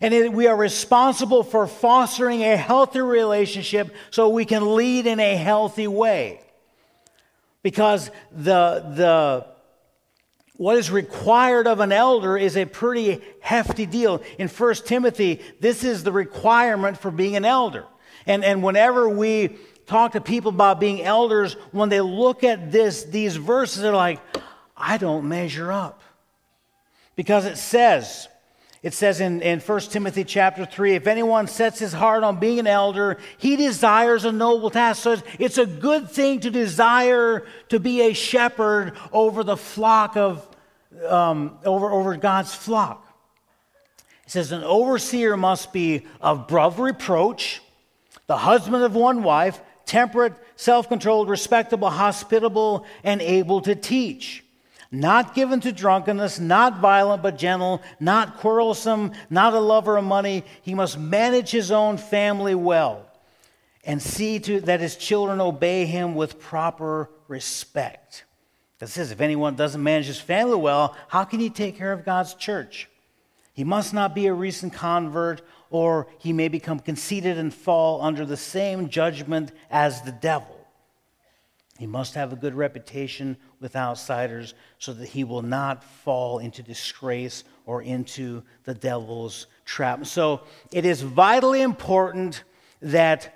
And 0.00 0.34
we 0.34 0.46
are 0.46 0.56
responsible 0.56 1.42
for 1.42 1.66
fostering 1.66 2.42
a 2.42 2.56
healthy 2.56 3.00
relationship 3.00 3.94
so 4.10 4.30
we 4.30 4.46
can 4.46 4.74
lead 4.74 5.06
in 5.06 5.20
a 5.20 5.36
healthy 5.36 5.86
way 5.86 6.40
because 7.62 8.10
the, 8.32 8.84
the, 8.94 9.46
what 10.62 10.76
is 10.76 10.92
required 10.92 11.66
of 11.66 11.80
an 11.80 11.90
elder 11.90 12.38
is 12.38 12.56
a 12.56 12.64
pretty 12.64 13.20
hefty 13.40 13.84
deal. 13.84 14.22
In 14.38 14.46
1 14.46 14.74
Timothy, 14.86 15.40
this 15.58 15.82
is 15.82 16.04
the 16.04 16.12
requirement 16.12 16.96
for 16.96 17.10
being 17.10 17.34
an 17.34 17.44
elder. 17.44 17.84
And, 18.26 18.44
and 18.44 18.62
whenever 18.62 19.08
we 19.08 19.56
talk 19.86 20.12
to 20.12 20.20
people 20.20 20.50
about 20.50 20.78
being 20.78 21.02
elders, 21.02 21.54
when 21.72 21.88
they 21.88 22.00
look 22.00 22.44
at 22.44 22.70
this, 22.70 23.02
these 23.02 23.34
verses, 23.34 23.82
they're 23.82 23.92
like, 23.92 24.20
I 24.76 24.98
don't 24.98 25.28
measure 25.28 25.72
up. 25.72 26.00
Because 27.16 27.44
it 27.44 27.58
says, 27.58 28.28
it 28.84 28.94
says 28.94 29.20
in, 29.20 29.42
in 29.42 29.58
1 29.58 29.80
Timothy 29.80 30.22
chapter 30.22 30.64
3 30.64 30.94
if 30.94 31.08
anyone 31.08 31.48
sets 31.48 31.80
his 31.80 31.92
heart 31.92 32.22
on 32.22 32.38
being 32.38 32.60
an 32.60 32.68
elder, 32.68 33.18
he 33.36 33.56
desires 33.56 34.24
a 34.24 34.30
noble 34.30 34.70
task. 34.70 35.02
So 35.02 35.16
it's 35.40 35.58
a 35.58 35.66
good 35.66 36.08
thing 36.08 36.38
to 36.38 36.52
desire 36.52 37.46
to 37.70 37.80
be 37.80 38.02
a 38.02 38.12
shepherd 38.12 38.92
over 39.12 39.42
the 39.42 39.56
flock 39.56 40.16
of, 40.16 40.48
um, 41.08 41.58
over, 41.64 41.90
over 41.90 42.16
God's 42.16 42.54
flock. 42.54 43.06
It 44.24 44.30
says 44.30 44.52
an 44.52 44.64
overseer 44.64 45.36
must 45.36 45.72
be 45.72 46.06
above 46.20 46.78
reproach, 46.78 47.60
the 48.26 48.36
husband 48.36 48.84
of 48.84 48.94
one 48.94 49.22
wife, 49.22 49.60
temperate, 49.84 50.34
self 50.56 50.88
controlled, 50.88 51.28
respectable, 51.28 51.90
hospitable, 51.90 52.86
and 53.04 53.20
able 53.20 53.60
to 53.62 53.74
teach 53.74 54.44
not 54.92 55.34
given 55.34 55.58
to 55.60 55.72
drunkenness, 55.72 56.38
not 56.38 56.78
violent 56.78 57.22
but 57.22 57.38
gentle, 57.38 57.82
not 57.98 58.36
quarrelsome, 58.36 59.12
not 59.30 59.54
a 59.54 59.58
lover 59.58 59.96
of 59.96 60.04
money. 60.04 60.44
He 60.60 60.74
must 60.74 60.98
manage 60.98 61.50
his 61.50 61.70
own 61.70 61.96
family 61.96 62.54
well 62.54 63.06
and 63.84 64.00
see 64.00 64.38
to 64.40 64.60
that 64.60 64.80
his 64.80 64.96
children 64.96 65.40
obey 65.40 65.86
him 65.86 66.14
with 66.14 66.38
proper 66.38 67.08
respect. 67.26 68.24
That 68.82 68.88
says 68.88 69.12
if 69.12 69.20
anyone 69.20 69.54
doesn't 69.54 69.80
manage 69.80 70.06
his 70.06 70.18
family 70.18 70.56
well, 70.56 70.96
how 71.06 71.22
can 71.22 71.38
he 71.38 71.50
take 71.50 71.78
care 71.78 71.92
of 71.92 72.04
God's 72.04 72.34
church? 72.34 72.88
He 73.52 73.62
must 73.62 73.94
not 73.94 74.12
be 74.12 74.26
a 74.26 74.34
recent 74.34 74.72
convert, 74.72 75.40
or 75.70 76.08
he 76.18 76.32
may 76.32 76.48
become 76.48 76.80
conceited 76.80 77.38
and 77.38 77.54
fall 77.54 78.02
under 78.02 78.26
the 78.26 78.36
same 78.36 78.88
judgment 78.88 79.52
as 79.70 80.02
the 80.02 80.10
devil. 80.10 80.66
He 81.78 81.86
must 81.86 82.16
have 82.16 82.32
a 82.32 82.36
good 82.36 82.56
reputation 82.56 83.36
with 83.60 83.76
outsiders 83.76 84.52
so 84.80 84.92
that 84.94 85.10
he 85.10 85.22
will 85.22 85.42
not 85.42 85.84
fall 85.84 86.40
into 86.40 86.60
disgrace 86.60 87.44
or 87.66 87.82
into 87.82 88.42
the 88.64 88.74
devil's 88.74 89.46
trap. 89.64 90.06
So 90.06 90.40
it 90.72 90.84
is 90.84 91.02
vitally 91.02 91.62
important 91.62 92.42
that 92.80 93.32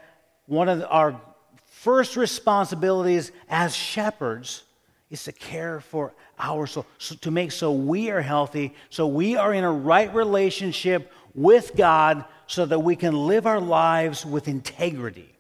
one 0.47 0.69
of 0.69 0.85
our 0.89 1.21
first 1.67 2.17
responsibilities 2.17 3.31
as 3.49 3.77
shepherds 3.77 4.65
is 5.11 5.25
to 5.25 5.33
care 5.33 5.81
for 5.81 6.12
our 6.38 6.66
soul, 6.66 6.87
so 6.99 7.14
to 7.16 7.31
make 7.31 7.53
so 7.53 7.73
we 7.73 8.11
are 8.11 8.21
healthy, 8.21 8.75
so 8.90 9.07
we 9.07 9.37
are 9.37 9.55
in 9.55 9.64
a 9.64 9.73
right 9.73 10.12
relationship 10.14 11.12
with 11.35 11.77
God, 11.77 12.25
so 12.47 12.64
that 12.64 12.79
we 12.79 12.97
can 12.97 13.14
live 13.27 13.47
our 13.47 13.61
lives 13.61 14.25
with 14.25 14.49
integrity. 14.49 15.33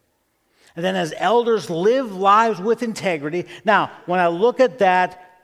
And 0.74 0.84
then, 0.84 0.94
as 0.94 1.14
elders, 1.16 1.70
live 1.70 2.14
lives 2.14 2.60
with 2.60 2.82
integrity. 2.82 3.46
Now, 3.64 3.90
when 4.04 4.20
I 4.20 4.26
look 4.26 4.60
at 4.60 4.78
that, 4.80 5.40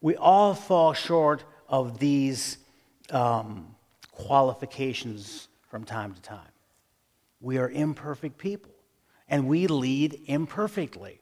we 0.00 0.16
all 0.16 0.54
fall 0.54 0.94
short 0.94 1.44
of 1.68 1.98
these 1.98 2.56
um, 3.10 3.74
qualifications 4.12 5.48
from 5.68 5.84
time 5.84 6.14
to 6.14 6.22
time. 6.22 6.40
We 7.40 7.58
are 7.58 7.68
imperfect 7.68 8.38
people, 8.38 8.72
and 9.28 9.46
we 9.46 9.66
lead 9.66 10.18
imperfectly. 10.26 11.19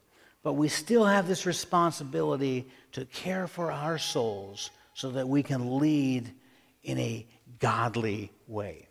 But 0.48 0.54
we 0.54 0.68
still 0.68 1.04
have 1.04 1.28
this 1.28 1.44
responsibility 1.44 2.70
to 2.92 3.04
care 3.04 3.46
for 3.46 3.70
our 3.70 3.98
souls 3.98 4.70
so 4.94 5.10
that 5.10 5.28
we 5.28 5.42
can 5.42 5.78
lead 5.78 6.32
in 6.82 6.98
a 6.98 7.26
godly 7.58 8.32
way. 8.46 8.88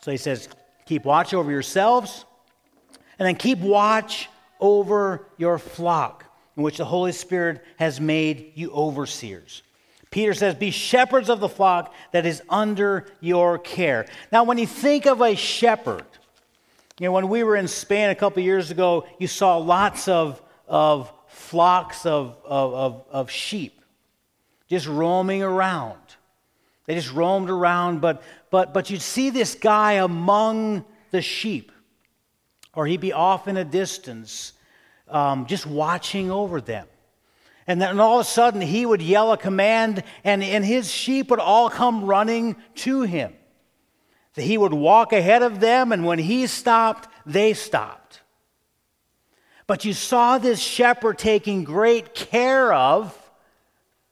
So 0.00 0.10
he 0.10 0.16
says, 0.16 0.48
Keep 0.86 1.04
watch 1.04 1.34
over 1.34 1.52
yourselves, 1.52 2.24
and 3.20 3.28
then 3.28 3.36
keep 3.36 3.60
watch 3.60 4.28
over 4.58 5.28
your 5.36 5.56
flock, 5.56 6.24
in 6.56 6.64
which 6.64 6.78
the 6.78 6.84
Holy 6.84 7.12
Spirit 7.12 7.64
has 7.78 8.00
made 8.00 8.54
you 8.56 8.72
overseers. 8.72 9.62
Peter 10.10 10.34
says, 10.34 10.56
Be 10.56 10.72
shepherds 10.72 11.30
of 11.30 11.38
the 11.38 11.48
flock 11.48 11.94
that 12.10 12.26
is 12.26 12.42
under 12.48 13.06
your 13.20 13.56
care. 13.56 14.06
Now, 14.32 14.42
when 14.42 14.58
you 14.58 14.66
think 14.66 15.06
of 15.06 15.20
a 15.20 15.36
shepherd, 15.36 16.02
you 17.00 17.06
know, 17.06 17.12
when 17.12 17.30
we 17.30 17.44
were 17.44 17.56
in 17.56 17.66
Spain 17.66 18.10
a 18.10 18.14
couple 18.14 18.42
years 18.42 18.70
ago, 18.70 19.06
you 19.18 19.26
saw 19.26 19.56
lots 19.56 20.06
of, 20.06 20.40
of 20.68 21.10
flocks 21.28 22.04
of, 22.04 22.36
of, 22.44 22.74
of, 22.74 23.04
of 23.10 23.30
sheep 23.30 23.80
just 24.68 24.86
roaming 24.86 25.42
around. 25.42 25.96
They 26.84 26.94
just 26.94 27.10
roamed 27.10 27.48
around, 27.48 28.02
but, 28.02 28.22
but, 28.50 28.74
but 28.74 28.90
you'd 28.90 29.00
see 29.00 29.30
this 29.30 29.54
guy 29.54 29.94
among 29.94 30.84
the 31.10 31.22
sheep, 31.22 31.72
or 32.74 32.86
he'd 32.86 33.00
be 33.00 33.14
off 33.14 33.48
in 33.48 33.56
a 33.56 33.64
distance, 33.64 34.52
um, 35.08 35.46
just 35.46 35.66
watching 35.66 36.30
over 36.30 36.60
them. 36.60 36.86
And 37.66 37.80
then 37.80 37.98
all 37.98 38.20
of 38.20 38.26
a 38.26 38.28
sudden, 38.28 38.60
he 38.60 38.84
would 38.84 39.00
yell 39.00 39.32
a 39.32 39.38
command, 39.38 40.04
and, 40.22 40.44
and 40.44 40.66
his 40.66 40.90
sheep 40.92 41.30
would 41.30 41.40
all 41.40 41.70
come 41.70 42.04
running 42.04 42.56
to 42.76 43.02
him. 43.02 43.32
That 44.34 44.42
he 44.42 44.58
would 44.58 44.72
walk 44.72 45.12
ahead 45.12 45.42
of 45.42 45.60
them, 45.60 45.92
and 45.92 46.04
when 46.04 46.18
he 46.18 46.46
stopped, 46.46 47.08
they 47.26 47.52
stopped. 47.52 48.20
But 49.66 49.84
you 49.84 49.92
saw 49.92 50.38
this 50.38 50.60
shepherd 50.60 51.18
taking 51.18 51.64
great 51.64 52.14
care 52.14 52.72
of 52.72 53.16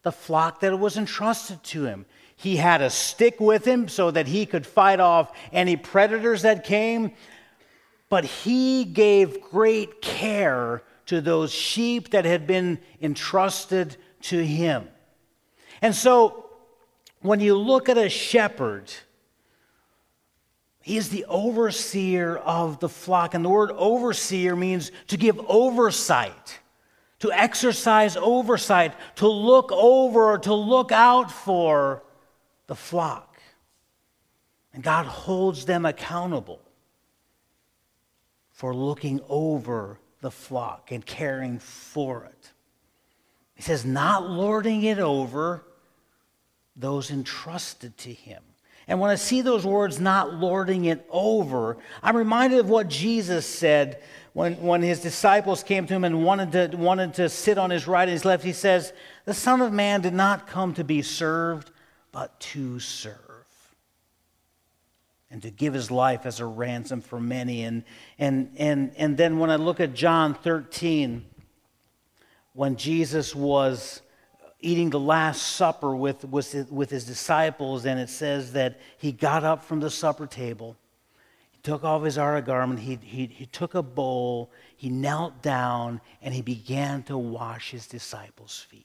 the 0.03 0.13
flock 0.13 0.61
that 0.61 0.79
was 0.79 0.97
entrusted 0.97 1.63
to 1.65 1.85
him. 1.85 2.07
He 2.37 2.57
had 2.57 2.81
a 2.81 2.91
stick 2.91 3.41
with 3.41 3.65
him 3.65 3.89
so 3.89 4.13
that 4.13 4.29
he 4.29 4.47
could 4.47 4.65
fight 4.65 5.01
off 5.01 5.33
any 5.53 5.77
predators 5.77 6.43
that 6.43 6.63
came. 6.63 7.11
But 8.09 8.25
he 8.25 8.85
gave 8.85 9.41
great 9.41 10.01
care 10.01 10.85
to 11.07 11.21
those 11.21 11.53
sheep 11.53 12.11
that 12.11 12.25
had 12.25 12.47
been 12.47 12.79
entrusted 13.03 13.97
to 14.23 14.45
him. 14.45 14.89
And 15.83 15.95
so, 15.95 16.47
when 17.21 17.41
you 17.41 17.57
look 17.57 17.89
at 17.89 17.99
a 17.99 18.09
shepherd, 18.09 18.93
he 20.89 20.97
is 20.97 21.11
the 21.11 21.27
overseer 21.27 22.39
of 22.39 22.81
the 22.81 22.89
flock. 22.89 23.35
And 23.35 23.45
the 23.45 23.51
word 23.51 23.73
overseer 23.73 24.57
means 24.57 24.91
to 25.09 25.19
give 25.19 25.39
oversight, 25.47 26.61
to 27.19 27.31
exercise 27.31 28.17
oversight, 28.17 28.95
to 29.17 29.29
look 29.29 29.71
over, 29.71 30.39
to 30.39 30.55
look 30.55 30.91
out 30.91 31.31
for 31.31 32.03
the 32.69 32.75
flock. 32.75 33.39
And 34.73 34.83
God 34.83 35.05
holds 35.05 35.67
them 35.67 35.85
accountable 35.85 36.63
for 38.53 38.75
looking 38.75 39.21
over 39.29 40.01
the 40.23 40.31
flock 40.31 40.91
and 40.91 41.05
caring 41.05 41.59
for 41.59 42.25
it. 42.25 42.53
He 43.57 43.63
says, 43.63 43.85
not 43.85 44.27
lording 44.27 44.85
it 44.85 44.99
over 44.99 45.65
those 46.75 47.11
entrusted 47.11 47.99
to 47.99 48.11
him. 48.11 48.43
And 48.89 48.99
when 49.01 49.11
I 49.11 49.17
see 49.17 49.43
those 49.43 49.67
words, 49.67 50.01
not 50.01 50.33
lording 50.35 50.87
it 50.87 51.07
over, 51.11 51.77
I'm 52.03 52.17
reminded 52.17 52.59
of 52.59 52.71
what 52.71 52.89
Jesus 52.89 53.45
said 53.47 54.03
when, 54.33 54.55
when 54.63 54.81
his 54.81 55.01
disciples 55.01 55.63
came 55.63 55.87
to 55.87 55.95
him 55.95 56.05
and 56.05 56.25
wanted 56.25 56.53
to, 56.53 56.77
wanted 56.77 57.15
to 57.15 57.29
sit 57.29 57.59
on 57.59 57.69
his 57.69 57.87
right 57.87 58.05
and 58.05 58.13
his 58.13 58.25
left. 58.25 58.43
He 58.43 58.55
says, 58.55 58.95
The 59.27 59.35
Son 59.35 59.61
of 59.61 59.73
Man 59.73 60.01
did 60.01 60.15
not 60.15 60.47
come 60.47 60.73
to 60.75 60.85
be 60.85 61.03
served, 61.03 61.71
but 62.13 62.41
to 62.41 62.81
serve 62.81 63.19
and 65.31 65.43
to 65.43 65.51
give 65.51 65.75
his 65.75 65.91
life 65.91 66.25
as 66.25 66.41
a 66.41 66.47
ransom 66.47 67.03
for 67.03 67.21
many. 67.21 67.65
And, 67.65 67.85
and, 68.19 68.51
and, 68.57 68.93
and 68.97 69.17
then 69.19 69.39
when 69.39 69.51
I 69.51 69.57
look 69.57 69.81
at 69.81 69.93
John 69.93 70.33
13, 70.33 71.27
when 72.55 72.77
Jesus 72.77 73.35
was 73.35 74.01
eating 74.61 74.91
the 74.91 75.01
Last 75.01 75.43
Supper 75.43 75.95
with, 75.95 76.25
with, 76.25 76.71
with 76.71 76.91
his 76.91 77.05
disciples, 77.05 77.87
and 77.87 78.01
it 78.01 78.11
says 78.11 78.53
that 78.53 78.81
he 78.99 79.13
got 79.13 79.45
up 79.45 79.65
from 79.65 79.81
the 79.81 79.91
supper 79.91 80.27
table. 80.27 80.77
He 81.51 81.59
took 81.63 81.85
off 81.85 82.03
his 82.03 82.19
outer 82.19 82.41
garment, 82.41 82.81
he, 82.81 82.99
he, 83.03 83.27
he 83.27 83.47
took 83.47 83.75
a 83.75 83.83
bowl, 83.83 84.51
he 84.77 84.89
knelt 84.91 85.43
down, 85.43 86.01
and 86.23 86.35
he 86.35 86.43
began 86.43 87.03
to 87.05 87.17
wash 87.17 87.71
his 87.71 87.87
disciples' 87.87 88.67
feet. 88.69 88.85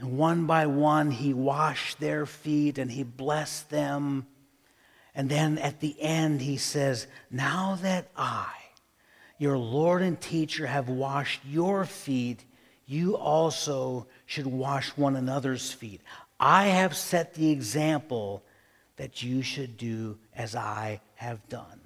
And 0.00 0.16
one 0.16 0.46
by 0.46 0.66
one, 0.66 1.10
he 1.10 1.34
washed 1.34 2.00
their 2.00 2.24
feet 2.24 2.78
and 2.78 2.90
he 2.90 3.02
blessed 3.02 3.68
them. 3.68 4.26
And 5.14 5.28
then 5.28 5.58
at 5.58 5.80
the 5.80 5.94
end, 6.00 6.40
he 6.40 6.56
says, 6.56 7.06
Now 7.30 7.76
that 7.82 8.08
I, 8.16 8.50
your 9.40 9.56
Lord 9.56 10.02
and 10.02 10.20
teacher, 10.20 10.66
have 10.66 10.90
washed 10.90 11.40
your 11.46 11.86
feet, 11.86 12.44
you 12.84 13.16
also 13.16 14.06
should 14.26 14.46
wash 14.46 14.90
one 14.90 15.16
another's 15.16 15.72
feet. 15.72 16.02
I 16.38 16.66
have 16.66 16.94
set 16.94 17.32
the 17.32 17.50
example 17.50 18.42
that 18.96 19.22
you 19.22 19.40
should 19.40 19.78
do 19.78 20.18
as 20.36 20.54
I 20.54 21.00
have 21.14 21.48
done. 21.48 21.80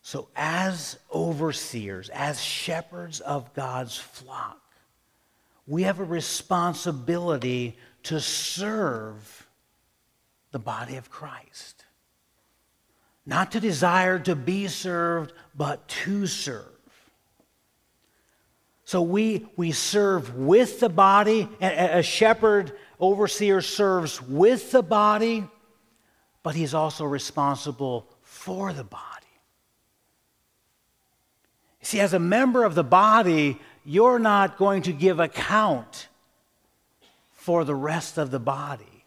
So, 0.00 0.28
as 0.34 0.98
overseers, 1.12 2.08
as 2.08 2.42
shepherds 2.42 3.20
of 3.20 3.52
God's 3.52 3.98
flock, 3.98 4.62
we 5.66 5.82
have 5.82 6.00
a 6.00 6.04
responsibility 6.04 7.76
to 8.04 8.18
serve 8.18 9.46
the 10.52 10.58
body 10.58 10.96
of 10.96 11.10
Christ. 11.10 11.77
Not 13.28 13.52
to 13.52 13.60
desire 13.60 14.18
to 14.20 14.34
be 14.34 14.68
served, 14.68 15.34
but 15.54 15.86
to 15.88 16.26
serve. 16.26 16.64
So 18.86 19.02
we, 19.02 19.46
we 19.54 19.72
serve 19.72 20.34
with 20.34 20.80
the 20.80 20.88
body. 20.88 21.46
A, 21.60 21.98
a 21.98 22.02
shepherd, 22.02 22.72
overseer 22.98 23.60
serves 23.60 24.22
with 24.22 24.70
the 24.72 24.82
body, 24.82 25.44
but 26.42 26.54
he's 26.54 26.72
also 26.72 27.04
responsible 27.04 28.08
for 28.22 28.72
the 28.72 28.82
body. 28.82 29.04
See, 31.82 32.00
as 32.00 32.14
a 32.14 32.18
member 32.18 32.64
of 32.64 32.74
the 32.74 32.82
body, 32.82 33.60
you're 33.84 34.18
not 34.18 34.56
going 34.56 34.80
to 34.84 34.92
give 34.94 35.20
account 35.20 36.08
for 37.34 37.62
the 37.62 37.74
rest 37.74 38.16
of 38.16 38.30
the 38.30 38.40
body. 38.40 39.04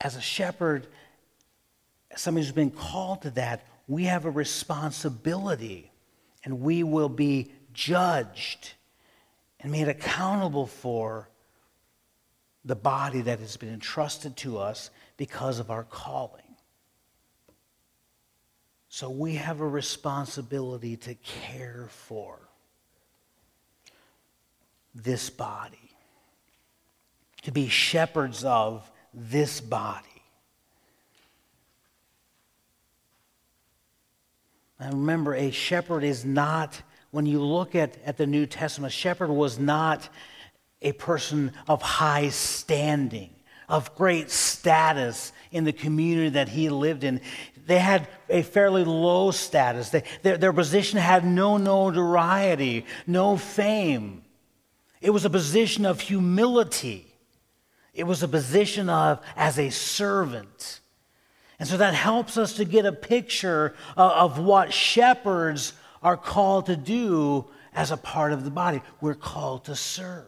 As 0.00 0.14
a 0.14 0.20
shepherd, 0.20 0.86
somebody 2.20 2.44
who's 2.44 2.52
been 2.52 2.70
called 2.70 3.22
to 3.22 3.30
that, 3.30 3.66
we 3.88 4.04
have 4.04 4.24
a 4.24 4.30
responsibility 4.30 5.90
and 6.44 6.60
we 6.60 6.82
will 6.82 7.08
be 7.08 7.50
judged 7.72 8.74
and 9.60 9.72
made 9.72 9.88
accountable 9.88 10.66
for 10.66 11.28
the 12.64 12.76
body 12.76 13.22
that 13.22 13.40
has 13.40 13.56
been 13.56 13.72
entrusted 13.72 14.36
to 14.36 14.58
us 14.58 14.90
because 15.16 15.58
of 15.58 15.70
our 15.70 15.84
calling. 15.84 16.42
So 18.88 19.08
we 19.08 19.34
have 19.36 19.60
a 19.60 19.68
responsibility 19.68 20.96
to 20.98 21.14
care 21.14 21.86
for 21.88 22.38
this 24.94 25.30
body, 25.30 25.92
to 27.42 27.52
be 27.52 27.68
shepherds 27.68 28.44
of 28.44 28.90
this 29.14 29.60
body. 29.60 30.09
And 34.80 34.94
remember, 34.94 35.34
a 35.34 35.50
shepherd 35.50 36.02
is 36.02 36.24
not, 36.24 36.80
when 37.10 37.26
you 37.26 37.40
look 37.40 37.74
at, 37.74 37.98
at 38.04 38.16
the 38.16 38.26
New 38.26 38.46
Testament, 38.46 38.92
a 38.92 38.96
shepherd 38.96 39.28
was 39.28 39.58
not 39.58 40.08
a 40.80 40.92
person 40.92 41.52
of 41.68 41.82
high 41.82 42.30
standing, 42.30 43.30
of 43.68 43.94
great 43.94 44.30
status 44.30 45.32
in 45.52 45.64
the 45.64 45.72
community 45.72 46.30
that 46.30 46.48
he 46.48 46.70
lived 46.70 47.04
in. 47.04 47.20
They 47.66 47.78
had 47.78 48.08
a 48.30 48.40
fairly 48.40 48.84
low 48.84 49.32
status. 49.32 49.90
They, 49.90 50.02
their, 50.22 50.38
their 50.38 50.52
position 50.54 50.98
had 50.98 51.26
no 51.26 51.58
notoriety, 51.58 52.86
no 53.06 53.36
fame. 53.36 54.22
It 55.02 55.10
was 55.10 55.26
a 55.26 55.30
position 55.30 55.84
of 55.84 56.00
humility. 56.00 57.06
It 57.92 58.04
was 58.04 58.22
a 58.22 58.28
position 58.28 58.88
of 58.88 59.20
as 59.36 59.58
a 59.58 59.68
servant. 59.68 60.79
And 61.60 61.68
so 61.68 61.76
that 61.76 61.92
helps 61.92 62.38
us 62.38 62.54
to 62.54 62.64
get 62.64 62.86
a 62.86 62.92
picture 62.92 63.74
of, 63.94 64.38
what 64.38 64.72
shepherds 64.72 65.74
are 66.02 66.16
called 66.16 66.66
to 66.66 66.76
do 66.76 67.44
as 67.74 67.90
a 67.90 67.98
part 67.98 68.32
of 68.32 68.44
the 68.44 68.50
body. 68.50 68.80
We're 69.02 69.14
called 69.14 69.66
to 69.66 69.76
serve. 69.76 70.24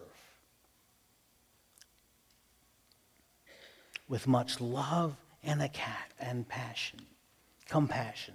With 4.08 4.28
much 4.28 4.60
love 4.60 5.16
and, 5.42 5.62
a 5.62 5.70
cat 5.70 6.12
and 6.20 6.46
passion, 6.46 7.00
compassion. 7.66 8.34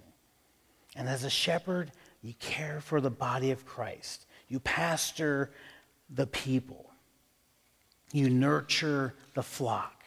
And 0.96 1.08
as 1.08 1.22
a 1.22 1.30
shepherd, 1.30 1.92
you 2.20 2.34
care 2.40 2.80
for 2.80 3.00
the 3.00 3.10
body 3.10 3.52
of 3.52 3.64
Christ. 3.64 4.26
You 4.48 4.58
pastor 4.58 5.52
the 6.10 6.26
people. 6.26 6.90
You 8.12 8.28
nurture 8.28 9.14
the 9.34 9.44
flock. 9.44 9.97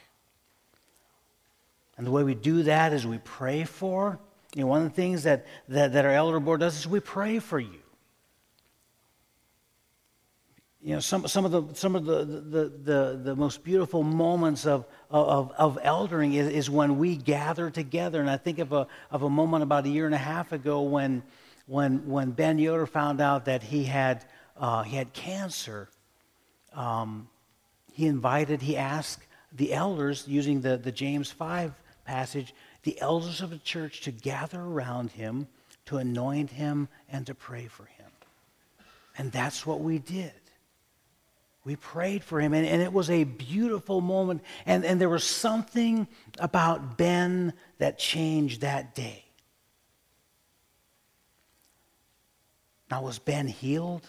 And 2.01 2.07
the 2.07 2.11
way 2.11 2.23
we 2.23 2.33
do 2.33 2.63
that 2.63 2.93
is 2.93 3.05
we 3.05 3.19
pray 3.19 3.63
for. 3.63 4.17
You 4.55 4.61
know, 4.61 4.67
one 4.67 4.81
of 4.81 4.89
the 4.89 4.95
things 4.95 5.21
that, 5.21 5.45
that, 5.69 5.93
that 5.93 6.03
our 6.03 6.11
elder 6.11 6.39
board 6.39 6.61
does 6.61 6.75
is 6.75 6.87
we 6.87 6.99
pray 6.99 7.37
for 7.37 7.59
you. 7.59 7.77
You 10.81 10.95
know, 10.95 10.99
some, 10.99 11.27
some 11.27 11.45
of, 11.45 11.51
the, 11.51 11.75
some 11.75 11.95
of 11.95 12.05
the, 12.05 12.25
the, 12.25 12.73
the, 12.83 13.21
the 13.23 13.35
most 13.35 13.63
beautiful 13.63 14.01
moments 14.01 14.65
of, 14.65 14.87
of, 15.11 15.51
of 15.59 15.77
eldering 15.83 16.33
is, 16.33 16.47
is 16.47 16.71
when 16.71 16.97
we 16.97 17.17
gather 17.17 17.69
together. 17.69 18.19
And 18.19 18.31
I 18.31 18.37
think 18.37 18.57
of 18.57 18.73
a, 18.73 18.87
of 19.11 19.21
a 19.21 19.29
moment 19.29 19.61
about 19.61 19.85
a 19.85 19.89
year 19.89 20.07
and 20.07 20.15
a 20.15 20.17
half 20.17 20.53
ago 20.53 20.81
when, 20.81 21.21
when, 21.67 22.07
when 22.07 22.31
Ben 22.31 22.57
Yoder 22.57 22.87
found 22.87 23.21
out 23.21 23.45
that 23.45 23.61
he 23.61 23.83
had, 23.83 24.25
uh, 24.57 24.81
he 24.81 24.95
had 24.95 25.13
cancer. 25.13 25.87
Um, 26.73 27.29
he 27.93 28.07
invited, 28.07 28.59
he 28.63 28.75
asked 28.75 29.27
the 29.51 29.71
elders, 29.71 30.27
using 30.27 30.61
the, 30.61 30.77
the 30.77 30.91
James 30.91 31.29
5 31.29 31.75
passage, 32.05 32.53
the 32.83 32.99
elders 33.01 33.41
of 33.41 33.49
the 33.49 33.57
church 33.57 34.01
to 34.01 34.11
gather 34.11 34.59
around 34.59 35.11
him, 35.11 35.47
to 35.85 35.97
anoint 35.97 36.51
him, 36.51 36.87
and 37.09 37.25
to 37.27 37.35
pray 37.35 37.67
for 37.67 37.85
him. 37.85 38.09
And 39.17 39.31
that's 39.31 39.65
what 39.65 39.81
we 39.81 39.99
did. 39.99 40.33
We 41.63 41.75
prayed 41.75 42.23
for 42.23 42.39
him, 42.39 42.53
and, 42.53 42.65
and 42.65 42.81
it 42.81 42.91
was 42.91 43.09
a 43.09 43.23
beautiful 43.23 44.01
moment. 44.01 44.41
And, 44.65 44.83
and 44.83 44.99
there 44.99 45.09
was 45.09 45.23
something 45.23 46.07
about 46.39 46.97
Ben 46.97 47.53
that 47.77 47.99
changed 47.99 48.61
that 48.61 48.95
day. 48.95 49.25
Now, 52.89 53.03
was 53.03 53.19
Ben 53.19 53.47
healed? 53.47 54.05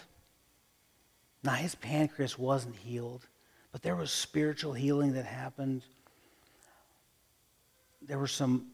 Now, 1.45 1.53
his 1.53 1.75
pancreas 1.75 2.39
wasn't 2.39 2.77
healed, 2.77 3.27
but 3.71 3.83
there 3.83 3.97
was 3.97 4.11
spiritual 4.11 4.73
healing 4.73 5.13
that 5.13 5.27
happened. 5.27 5.83
There 8.07 8.19
were 8.19 8.27
some, 8.27 8.67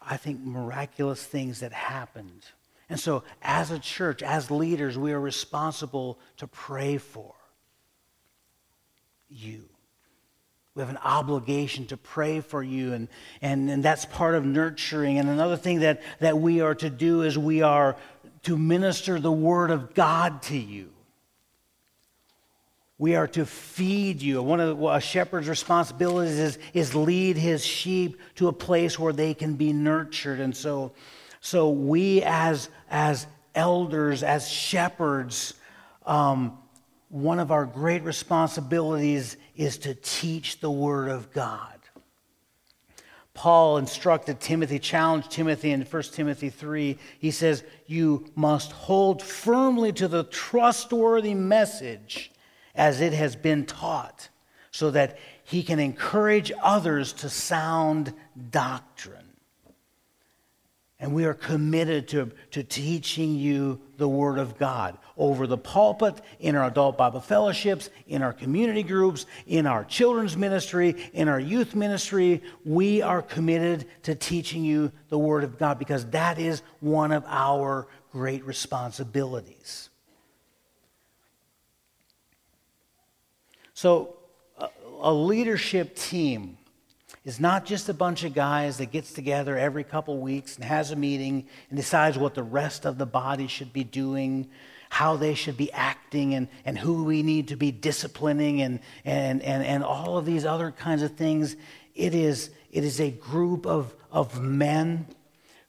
I 0.00 0.16
think, 0.16 0.40
miraculous 0.40 1.24
things 1.24 1.60
that 1.60 1.72
happened. 1.72 2.44
And 2.88 3.00
so, 3.00 3.24
as 3.42 3.70
a 3.70 3.78
church, 3.78 4.22
as 4.22 4.50
leaders, 4.50 4.96
we 4.96 5.12
are 5.12 5.20
responsible 5.20 6.18
to 6.36 6.46
pray 6.46 6.98
for 6.98 7.34
you. 9.28 9.68
We 10.74 10.82
have 10.82 10.90
an 10.90 10.98
obligation 10.98 11.86
to 11.86 11.96
pray 11.96 12.40
for 12.40 12.62
you, 12.62 12.92
and, 12.92 13.08
and, 13.40 13.70
and 13.70 13.82
that's 13.82 14.04
part 14.04 14.34
of 14.34 14.44
nurturing. 14.44 15.18
And 15.18 15.28
another 15.28 15.56
thing 15.56 15.80
that, 15.80 16.02
that 16.20 16.38
we 16.38 16.60
are 16.60 16.74
to 16.76 16.90
do 16.90 17.22
is 17.22 17.38
we 17.38 17.62
are 17.62 17.96
to 18.42 18.58
minister 18.58 19.18
the 19.18 19.32
Word 19.32 19.70
of 19.70 19.94
God 19.94 20.42
to 20.42 20.56
you. 20.56 20.92
We 22.98 23.14
are 23.14 23.26
to 23.28 23.44
feed 23.44 24.22
you. 24.22 24.42
One 24.42 24.60
of 24.60 24.82
a 24.82 25.00
shepherd's 25.00 25.48
responsibilities 25.48 26.38
is, 26.38 26.58
is 26.72 26.94
lead 26.94 27.36
his 27.36 27.64
sheep 27.64 28.18
to 28.36 28.48
a 28.48 28.52
place 28.52 28.98
where 28.98 29.12
they 29.12 29.34
can 29.34 29.54
be 29.54 29.72
nurtured. 29.72 30.40
And 30.40 30.56
so, 30.56 30.92
so 31.40 31.70
we 31.70 32.22
as, 32.22 32.70
as 32.90 33.26
elders, 33.54 34.22
as 34.22 34.48
shepherds, 34.48 35.54
um, 36.06 36.56
one 37.10 37.38
of 37.38 37.50
our 37.50 37.66
great 37.66 38.02
responsibilities 38.02 39.36
is 39.56 39.76
to 39.78 39.94
teach 39.94 40.60
the 40.60 40.70
Word 40.70 41.10
of 41.10 41.32
God. 41.32 41.72
Paul 43.34 43.76
instructed 43.76 44.40
Timothy, 44.40 44.78
challenged 44.78 45.30
Timothy 45.30 45.70
in 45.70 45.82
1 45.82 46.02
Timothy 46.04 46.48
3. 46.48 46.96
He 47.18 47.30
says, 47.30 47.62
You 47.86 48.26
must 48.34 48.72
hold 48.72 49.22
firmly 49.22 49.92
to 49.92 50.08
the 50.08 50.24
trustworthy 50.24 51.34
message 51.34 52.32
as 52.76 53.00
it 53.00 53.12
has 53.12 53.34
been 53.34 53.66
taught, 53.66 54.28
so 54.70 54.90
that 54.90 55.18
he 55.42 55.62
can 55.62 55.78
encourage 55.78 56.52
others 56.62 57.12
to 57.14 57.28
sound 57.28 58.12
doctrine. 58.50 59.26
And 60.98 61.14
we 61.14 61.26
are 61.26 61.34
committed 61.34 62.08
to, 62.08 62.32
to 62.52 62.62
teaching 62.62 63.34
you 63.34 63.80
the 63.98 64.08
Word 64.08 64.38
of 64.38 64.58
God 64.58 64.96
over 65.18 65.46
the 65.46 65.58
pulpit, 65.58 66.20
in 66.40 66.56
our 66.56 66.66
adult 66.66 66.98
Bible 66.98 67.20
fellowships, 67.20 67.90
in 68.06 68.22
our 68.22 68.32
community 68.32 68.82
groups, 68.82 69.26
in 69.46 69.66
our 69.66 69.84
children's 69.84 70.36
ministry, 70.36 71.10
in 71.12 71.28
our 71.28 71.40
youth 71.40 71.74
ministry. 71.74 72.42
We 72.64 73.02
are 73.02 73.22
committed 73.22 73.86
to 74.04 74.14
teaching 74.14 74.64
you 74.64 74.90
the 75.08 75.18
Word 75.18 75.44
of 75.44 75.58
God 75.58 75.78
because 75.78 76.06
that 76.06 76.38
is 76.38 76.62
one 76.80 77.12
of 77.12 77.24
our 77.26 77.88
great 78.10 78.44
responsibilities. 78.44 79.90
So, 83.76 84.16
a, 84.56 84.70
a 85.02 85.12
leadership 85.12 85.96
team 85.96 86.56
is 87.26 87.38
not 87.38 87.66
just 87.66 87.90
a 87.90 87.92
bunch 87.92 88.24
of 88.24 88.32
guys 88.32 88.78
that 88.78 88.90
gets 88.90 89.12
together 89.12 89.58
every 89.58 89.84
couple 89.84 90.18
weeks 90.18 90.56
and 90.56 90.64
has 90.64 90.92
a 90.92 90.96
meeting 90.96 91.46
and 91.68 91.76
decides 91.76 92.16
what 92.16 92.34
the 92.34 92.42
rest 92.42 92.86
of 92.86 92.96
the 92.96 93.04
body 93.04 93.46
should 93.46 93.74
be 93.74 93.84
doing, 93.84 94.48
how 94.88 95.16
they 95.16 95.34
should 95.34 95.58
be 95.58 95.70
acting, 95.72 96.32
and, 96.32 96.48
and 96.64 96.78
who 96.78 97.04
we 97.04 97.22
need 97.22 97.48
to 97.48 97.56
be 97.56 97.70
disciplining, 97.70 98.62
and, 98.62 98.80
and, 99.04 99.42
and, 99.42 99.62
and 99.62 99.84
all 99.84 100.16
of 100.16 100.24
these 100.24 100.46
other 100.46 100.70
kinds 100.70 101.02
of 101.02 101.14
things. 101.14 101.54
It 101.94 102.14
is, 102.14 102.48
it 102.72 102.82
is 102.82 102.98
a 102.98 103.10
group 103.10 103.66
of, 103.66 103.94
of 104.10 104.40
men 104.40 105.06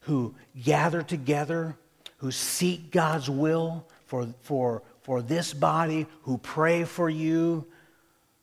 who 0.00 0.34
gather 0.64 1.02
together, 1.02 1.76
who 2.16 2.30
seek 2.30 2.90
God's 2.90 3.28
will 3.28 3.86
for, 4.06 4.32
for, 4.40 4.82
for 5.02 5.20
this 5.20 5.52
body, 5.52 6.06
who 6.22 6.38
pray 6.38 6.84
for 6.84 7.10
you, 7.10 7.66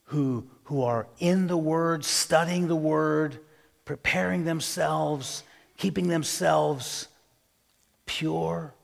who 0.06 0.46
who 0.64 0.82
are 0.82 1.06
in 1.18 1.46
the 1.46 1.56
Word, 1.56 2.04
studying 2.04 2.66
the 2.66 2.76
Word, 2.76 3.38
preparing 3.84 4.44
themselves, 4.44 5.44
keeping 5.76 6.08
themselves 6.08 7.06
pure. 8.04 8.74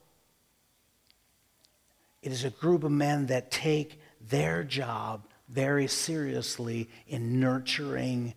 It 2.23 2.31
is 2.31 2.45
a 2.45 2.51
group 2.51 2.85
of 2.85 2.93
men 2.93 3.27
that 3.27 3.51
take 3.51 4.01
their 4.21 4.63
job 4.63 5.27
very 5.49 5.89
seriously 5.89 6.89
in 7.09 7.41
nurturing 7.41 8.35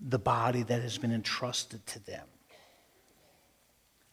the 0.00 0.18
body 0.18 0.62
that 0.62 0.80
has 0.80 0.96
been 0.96 1.12
entrusted 1.12 1.86
to 1.86 2.04
them. 2.06 2.26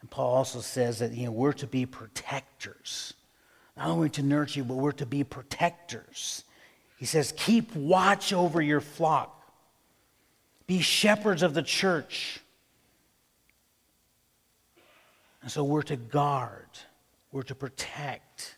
And 0.02 0.10
Paul 0.10 0.36
also 0.36 0.60
says 0.60 1.00
that 1.00 1.14
you 1.14 1.26
know, 1.26 1.32
we're 1.32 1.54
to 1.54 1.68
be 1.68 1.86
protectors. 1.86 3.14
Not 3.78 3.88
only 3.88 4.10
to 4.10 4.22
nurture 4.22 4.60
you, 4.60 4.66
but 4.66 4.76
we're 4.76 4.92
to 4.94 5.06
be 5.06 5.24
protectors. 5.24 6.44
He 6.98 7.06
says, 7.06 7.34
Keep 7.36 7.76
watch 7.76 8.34
over 8.34 8.62
your 8.62 8.82
flock, 8.82 9.52
be 10.68 10.82
shepherds 10.82 11.44
of 11.44 11.54
the 11.54 11.64
church. 11.64 12.40
And 15.42 15.52
so 15.52 15.64
we're 15.64 15.84
to 15.84 15.98
guard, 15.98 16.70
we're 17.32 17.44
to 17.44 17.56
protect 17.56 18.58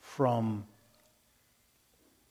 from 0.00 0.64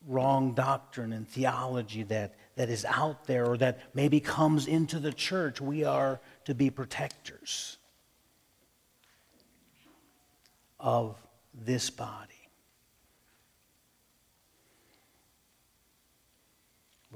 wrong 0.06 0.54
doctrine 0.54 1.12
and 1.12 1.28
theology 1.28 2.02
that, 2.04 2.34
that 2.56 2.68
is 2.68 2.84
out 2.84 3.26
there 3.26 3.46
or 3.46 3.56
that 3.56 3.80
maybe 3.94 4.20
comes 4.20 4.66
into 4.66 4.98
the 4.98 5.12
church. 5.12 5.60
We 5.60 5.84
are 5.84 6.20
to 6.44 6.54
be 6.54 6.70
protectors 6.70 7.76
of 10.78 11.16
this 11.54 11.90
body. 11.90 12.35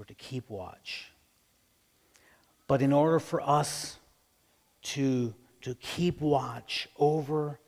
We're 0.01 0.07
to 0.07 0.15
keep 0.15 0.49
watch. 0.49 1.13
But 2.67 2.81
in 2.81 2.91
order 2.91 3.19
for 3.19 3.43
us 3.43 3.99
to, 4.85 5.35
to 5.61 5.75
keep 5.75 6.23
watch 6.23 6.89
over 6.99 7.61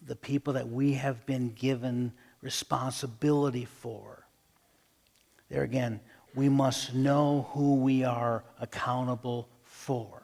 the 0.00 0.14
people 0.14 0.52
that 0.52 0.68
we 0.68 0.92
have 0.92 1.26
been 1.26 1.48
given 1.54 2.12
responsibility 2.40 3.64
for. 3.64 4.28
There 5.50 5.64
again, 5.64 5.98
we 6.36 6.48
must 6.48 6.94
know 6.94 7.48
who 7.50 7.74
we 7.74 8.04
are 8.04 8.44
accountable 8.60 9.48
for. 9.64 10.22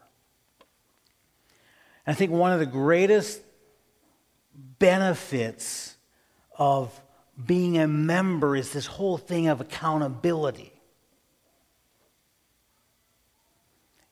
And 2.07 2.15
I 2.15 2.17
think 2.17 2.31
one 2.31 2.53
of 2.53 2.61
the 2.61 2.67
greatest 2.67 3.41
benefits 4.79 5.97
of 6.57 7.01
being 7.45 7.79
a 7.79 7.89
member 7.89 8.55
is 8.55 8.73
this 8.73 8.87
whole 8.87 9.19
thing 9.19 9.49
of 9.49 9.61
accountability. 9.61 10.72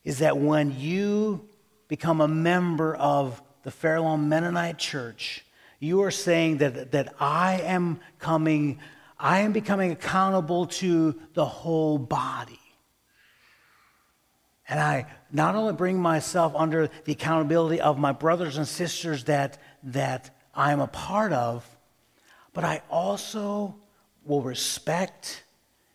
Is 0.04 0.20
that 0.20 0.38
when 0.38 0.78
you 0.78 1.48
become 1.88 2.20
a 2.20 2.28
member 2.28 2.94
of 2.94 3.42
the 3.62 3.70
Fairlawn 3.70 4.28
Mennonite 4.28 4.78
Church, 4.78 5.44
you 5.78 6.02
are 6.02 6.10
saying 6.10 6.58
that, 6.58 6.92
that 6.92 7.14
I 7.18 7.60
am 7.62 8.00
coming, 8.18 8.80
I 9.18 9.40
am 9.40 9.52
becoming 9.52 9.90
accountable 9.92 10.66
to 10.66 11.18
the 11.34 11.44
whole 11.44 11.98
body. 11.98 12.58
And 14.68 14.78
I 14.78 15.06
not 15.32 15.56
only 15.56 15.72
bring 15.72 15.98
myself 15.98 16.54
under 16.54 16.88
the 17.04 17.12
accountability 17.12 17.80
of 17.80 17.98
my 17.98 18.12
brothers 18.12 18.56
and 18.56 18.68
sisters 18.68 19.24
that, 19.24 19.58
that 19.82 20.30
I 20.54 20.72
am 20.72 20.80
a 20.80 20.86
part 20.86 21.32
of, 21.32 21.66
but 22.52 22.64
I 22.64 22.82
also 22.88 23.74
will 24.24 24.42
respect 24.42 25.44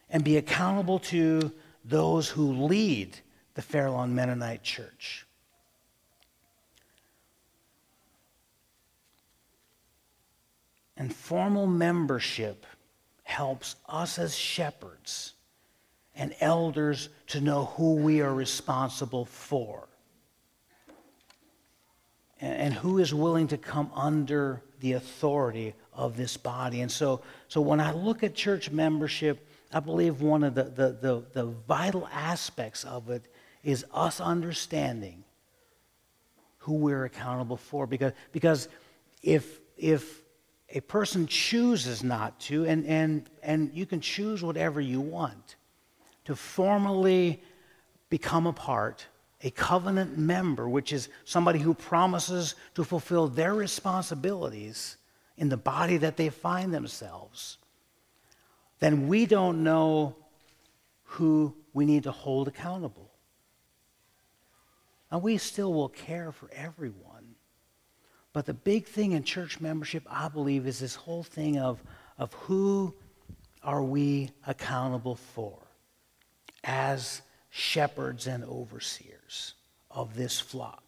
and 0.09 0.23
be 0.23 0.37
accountable 0.37 0.99
to 0.99 1.53
those 1.85 2.27
who 2.27 2.65
lead 2.65 3.17
the 3.55 3.61
Fairlawn 3.61 4.13
Mennonite 4.13 4.63
Church. 4.63 5.25
And 10.97 11.13
formal 11.13 11.67
membership 11.67 12.65
helps 13.23 13.75
us 13.89 14.19
as 14.19 14.35
shepherds 14.35 15.33
and 16.15 16.33
elders 16.39 17.09
to 17.27 17.41
know 17.41 17.65
who 17.65 17.95
we 17.95 18.21
are 18.21 18.33
responsible 18.33 19.25
for 19.25 19.87
and, 22.39 22.73
who 22.73 22.99
is 22.99 23.13
willing 23.13 23.47
to 23.47 23.57
come 23.57 23.89
under 23.95 24.61
the 24.79 24.93
authority 24.93 25.73
of 25.93 26.15
this 26.15 26.37
body. 26.37 26.81
And 26.81 26.91
so, 26.91 27.21
so 27.47 27.59
when 27.61 27.79
I 27.79 27.91
look 27.91 28.23
at 28.23 28.35
church 28.35 28.69
membership, 28.69 29.47
I 29.73 29.79
believe 29.79 30.21
one 30.21 30.43
of 30.43 30.53
the, 30.53 30.63
the, 30.63 30.97
the, 31.01 31.23
the 31.33 31.45
vital 31.67 32.07
aspects 32.11 32.83
of 32.83 33.09
it 33.09 33.25
is 33.65 33.83
us 33.93 34.21
understanding 34.21 35.25
who 36.59 36.75
we're 36.75 37.03
accountable 37.03 37.57
for. 37.57 37.85
Because, 37.85 38.13
because 38.31 38.69
if, 39.21 39.59
if 39.75 40.21
a 40.69 40.79
person 40.81 41.27
chooses 41.27 42.03
not 42.03 42.39
to, 42.41 42.65
and, 42.65 42.85
and, 42.85 43.29
and 43.43 43.71
you 43.73 43.85
can 43.85 43.99
choose 43.99 44.41
whatever 44.41 44.79
you 44.79 45.01
want, 45.01 45.55
to 46.25 46.35
formally 46.35 47.41
become 48.09 48.47
a 48.47 48.53
part, 48.53 49.05
a 49.41 49.49
covenant 49.49 50.17
member, 50.17 50.69
which 50.69 50.93
is 50.93 51.09
somebody 51.23 51.59
who 51.59 51.73
promises 51.73 52.55
to 52.75 52.83
fulfill 52.83 53.27
their 53.27 53.53
responsibilities 53.53 54.97
in 55.37 55.49
the 55.49 55.57
body 55.57 55.97
that 55.97 56.17
they 56.17 56.29
find 56.29 56.73
themselves, 56.73 57.57
then 58.79 59.07
we 59.07 59.25
don't 59.25 59.63
know 59.63 60.15
who 61.03 61.55
we 61.73 61.85
need 61.85 62.03
to 62.03 62.11
hold 62.11 62.47
accountable. 62.47 63.04
And 65.15 65.23
we 65.23 65.37
still 65.37 65.73
will 65.73 65.87
care 65.87 66.33
for 66.33 66.49
everyone. 66.51 67.35
But 68.33 68.45
the 68.45 68.53
big 68.53 68.85
thing 68.85 69.13
in 69.13 69.23
church 69.23 69.61
membership, 69.61 70.03
I 70.09 70.27
believe, 70.27 70.67
is 70.67 70.77
this 70.77 70.95
whole 70.95 71.23
thing 71.23 71.57
of, 71.57 71.81
of 72.17 72.33
who 72.33 72.93
are 73.63 73.81
we 73.81 74.31
accountable 74.45 75.15
for 75.15 75.57
as 76.65 77.21
shepherds 77.49 78.27
and 78.27 78.43
overseers 78.43 79.53
of 79.89 80.17
this 80.17 80.37
flock. 80.37 80.83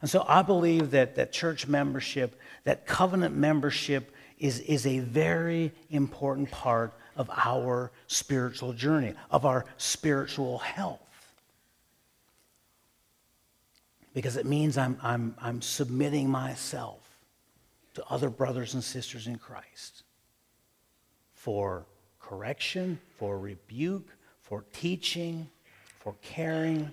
And 0.00 0.08
so 0.08 0.24
I 0.28 0.42
believe 0.42 0.92
that, 0.92 1.16
that 1.16 1.32
church 1.32 1.66
membership, 1.66 2.38
that 2.62 2.86
covenant 2.86 3.34
membership, 3.34 4.14
is, 4.38 4.60
is 4.60 4.86
a 4.86 5.00
very 5.00 5.72
important 5.90 6.52
part 6.52 6.94
of 7.16 7.28
our 7.34 7.90
spiritual 8.06 8.74
journey, 8.74 9.14
of 9.32 9.44
our 9.44 9.64
spiritual 9.76 10.58
health. 10.58 11.03
Because 14.14 14.36
it 14.36 14.46
means 14.46 14.78
I'm, 14.78 14.96
I'm, 15.02 15.34
I'm 15.42 15.60
submitting 15.60 16.30
myself 16.30 17.00
to 17.94 18.04
other 18.08 18.30
brothers 18.30 18.74
and 18.74 18.82
sisters 18.82 19.26
in 19.26 19.36
Christ 19.36 20.04
for 21.34 21.84
correction, 22.20 22.98
for 23.18 23.38
rebuke, 23.38 24.08
for 24.40 24.64
teaching, 24.72 25.48
for 25.98 26.14
caring. 26.22 26.90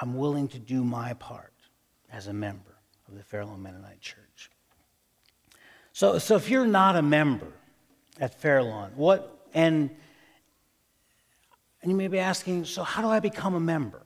I'm 0.00 0.16
willing 0.16 0.48
to 0.48 0.58
do 0.58 0.84
my 0.84 1.14
part 1.14 1.52
as 2.12 2.28
a 2.28 2.32
member 2.32 2.76
of 3.08 3.16
the 3.16 3.22
Fairlawn 3.22 3.62
Mennonite 3.62 4.00
Church. 4.00 4.50
So, 5.92 6.18
so 6.18 6.36
if 6.36 6.48
you're 6.48 6.66
not 6.66 6.96
a 6.96 7.02
member 7.02 7.52
at 8.20 8.40
Fairlawn, 8.40 8.92
what, 8.94 9.46
and, 9.52 9.90
and 11.82 11.90
you 11.90 11.96
may 11.96 12.08
be 12.08 12.18
asking, 12.18 12.66
so 12.66 12.82
how 12.82 13.02
do 13.02 13.08
I 13.08 13.20
become 13.20 13.54
a 13.54 13.60
member? 13.60 14.02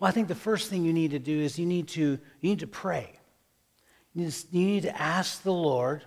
Well, 0.00 0.08
I 0.08 0.12
think 0.12 0.28
the 0.28 0.34
first 0.34 0.70
thing 0.70 0.82
you 0.82 0.94
need 0.94 1.10
to 1.10 1.18
do 1.18 1.38
is 1.38 1.58
you 1.58 1.66
need 1.66 1.88
to, 1.88 2.02
you 2.02 2.18
need 2.40 2.60
to 2.60 2.66
pray. 2.66 3.12
You 4.14 4.30
need 4.50 4.82
to, 4.82 5.00
ask 5.00 5.42
the 5.42 5.52
Lord 5.52 6.02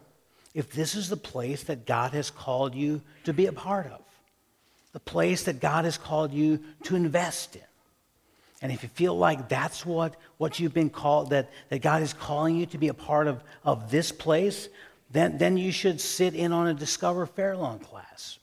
if 0.55 0.71
this 0.71 0.95
is 0.95 1.09
the 1.09 1.17
place 1.17 1.63
that 1.63 1.85
God 1.85 2.11
has 2.11 2.31
called 2.31 2.75
you 2.75 3.01
to 3.23 3.33
be 3.33 3.45
a 3.45 3.53
part 3.53 3.85
of, 3.85 4.01
the 4.93 4.99
place 4.99 5.43
that 5.43 5.61
God 5.61 5.85
has 5.85 5.97
called 5.97 6.33
you 6.33 6.59
to 6.83 6.95
invest 6.95 7.55
in. 7.55 7.61
And 8.63 8.71
if 8.71 8.81
you 8.81 8.89
feel 8.89 9.15
like 9.15 9.47
that's 9.47 9.85
what, 9.85 10.15
what 10.37 10.59
you've 10.59 10.73
been 10.73 10.89
called, 10.89 11.29
that, 11.29 11.51
that 11.69 11.81
God 11.81 12.01
is 12.01 12.13
calling 12.13 12.55
you 12.55 12.65
to 12.67 12.77
be 12.77 12.87
a 12.87 12.93
part 12.93 13.27
of, 13.27 13.43
of 13.63 13.91
this 13.91 14.11
place, 14.11 14.69
then, 15.11 15.37
then 15.37 15.55
you 15.55 15.71
should 15.71 16.01
sit 16.01 16.33
in 16.33 16.51
on 16.51 16.67
a 16.67 16.73
Discover 16.73 17.27
Fairlawn 17.27 17.79
class, 17.79 18.39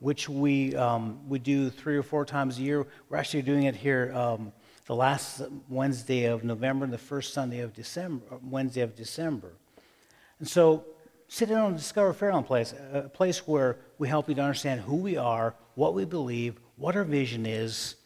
which 0.00 0.28
we, 0.28 0.76
um, 0.76 1.20
we 1.28 1.38
do 1.38 1.70
three 1.70 1.96
or 1.96 2.02
four 2.02 2.24
times 2.26 2.58
a 2.58 2.62
year. 2.62 2.86
We're 3.08 3.16
actually 3.16 3.42
doing 3.42 3.64
it 3.64 3.76
here 3.76 4.12
um, 4.14 4.52
the 4.86 4.94
last 4.94 5.42
Wednesday 5.68 6.26
of 6.26 6.44
November 6.44 6.84
and 6.84 6.92
the 6.92 6.98
first 6.98 7.32
Sunday 7.32 7.60
of 7.60 7.72
December, 7.72 8.24
uh, 8.30 8.36
Wednesday 8.42 8.82
of 8.82 8.94
December. 8.94 9.52
And 10.38 10.48
so 10.48 10.84
sit 11.28 11.48
down 11.48 11.68
and 11.68 11.76
discover 11.76 12.12
Fairlawn 12.12 12.44
Place, 12.44 12.74
a 12.92 13.08
place 13.08 13.46
where 13.46 13.78
we 13.98 14.08
help 14.08 14.28
you 14.28 14.34
to 14.34 14.42
understand 14.42 14.82
who 14.82 14.96
we 14.96 15.16
are, 15.16 15.54
what 15.74 15.94
we 15.94 16.04
believe, 16.04 16.60
what 16.76 16.96
our 16.96 17.04
vision 17.04 17.46
is. 17.46 17.96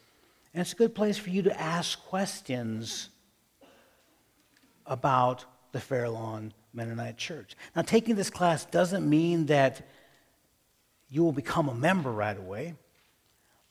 And 0.54 0.60
it's 0.60 0.72
a 0.72 0.76
good 0.76 0.94
place 0.94 1.18
for 1.18 1.30
you 1.30 1.42
to 1.42 1.60
ask 1.60 2.00
questions 2.04 3.10
about 4.86 5.44
the 5.72 5.80
Fairlawn 5.80 6.52
Mennonite 6.72 7.16
Church. 7.16 7.56
Now, 7.74 7.82
taking 7.82 8.14
this 8.14 8.30
class 8.30 8.64
doesn't 8.64 9.08
mean 9.08 9.46
that 9.46 9.86
you 11.10 11.24
will 11.24 11.32
become 11.32 11.68
a 11.68 11.74
member 11.74 12.12
right 12.12 12.38
away, 12.38 12.74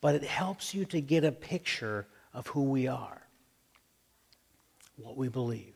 but 0.02 0.14
it 0.16 0.24
helps 0.24 0.74
you 0.74 0.86
to 0.86 1.00
get 1.00 1.24
a 1.24 1.32
picture 1.32 2.08
of 2.38 2.46
who 2.46 2.66
we 2.66 2.88
are, 2.88 3.28
what 4.96 5.18
we 5.18 5.28
believe. 5.28 5.74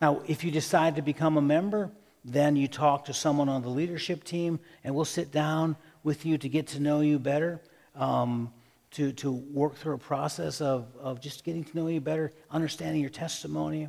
Now, 0.00 0.20
if 0.26 0.42
you 0.42 0.50
decide 0.50 0.96
to 0.96 1.02
become 1.02 1.36
a 1.36 1.40
member, 1.40 1.92
then 2.24 2.56
you 2.56 2.66
talk 2.66 3.04
to 3.04 3.14
someone 3.14 3.48
on 3.48 3.62
the 3.62 3.68
leadership 3.68 4.24
team, 4.24 4.58
and 4.82 4.92
we'll 4.92 5.04
sit 5.04 5.30
down 5.30 5.76
with 6.02 6.26
you 6.26 6.36
to 6.36 6.48
get 6.48 6.66
to 6.68 6.80
know 6.80 7.00
you 7.00 7.20
better, 7.20 7.60
um, 7.94 8.52
to, 8.90 9.12
to 9.12 9.30
work 9.30 9.76
through 9.76 9.94
a 9.94 9.98
process 9.98 10.60
of, 10.60 10.88
of 10.98 11.20
just 11.20 11.44
getting 11.44 11.62
to 11.62 11.76
know 11.76 11.86
you 11.86 12.00
better, 12.00 12.32
understanding 12.50 13.00
your 13.00 13.10
testimony, 13.10 13.88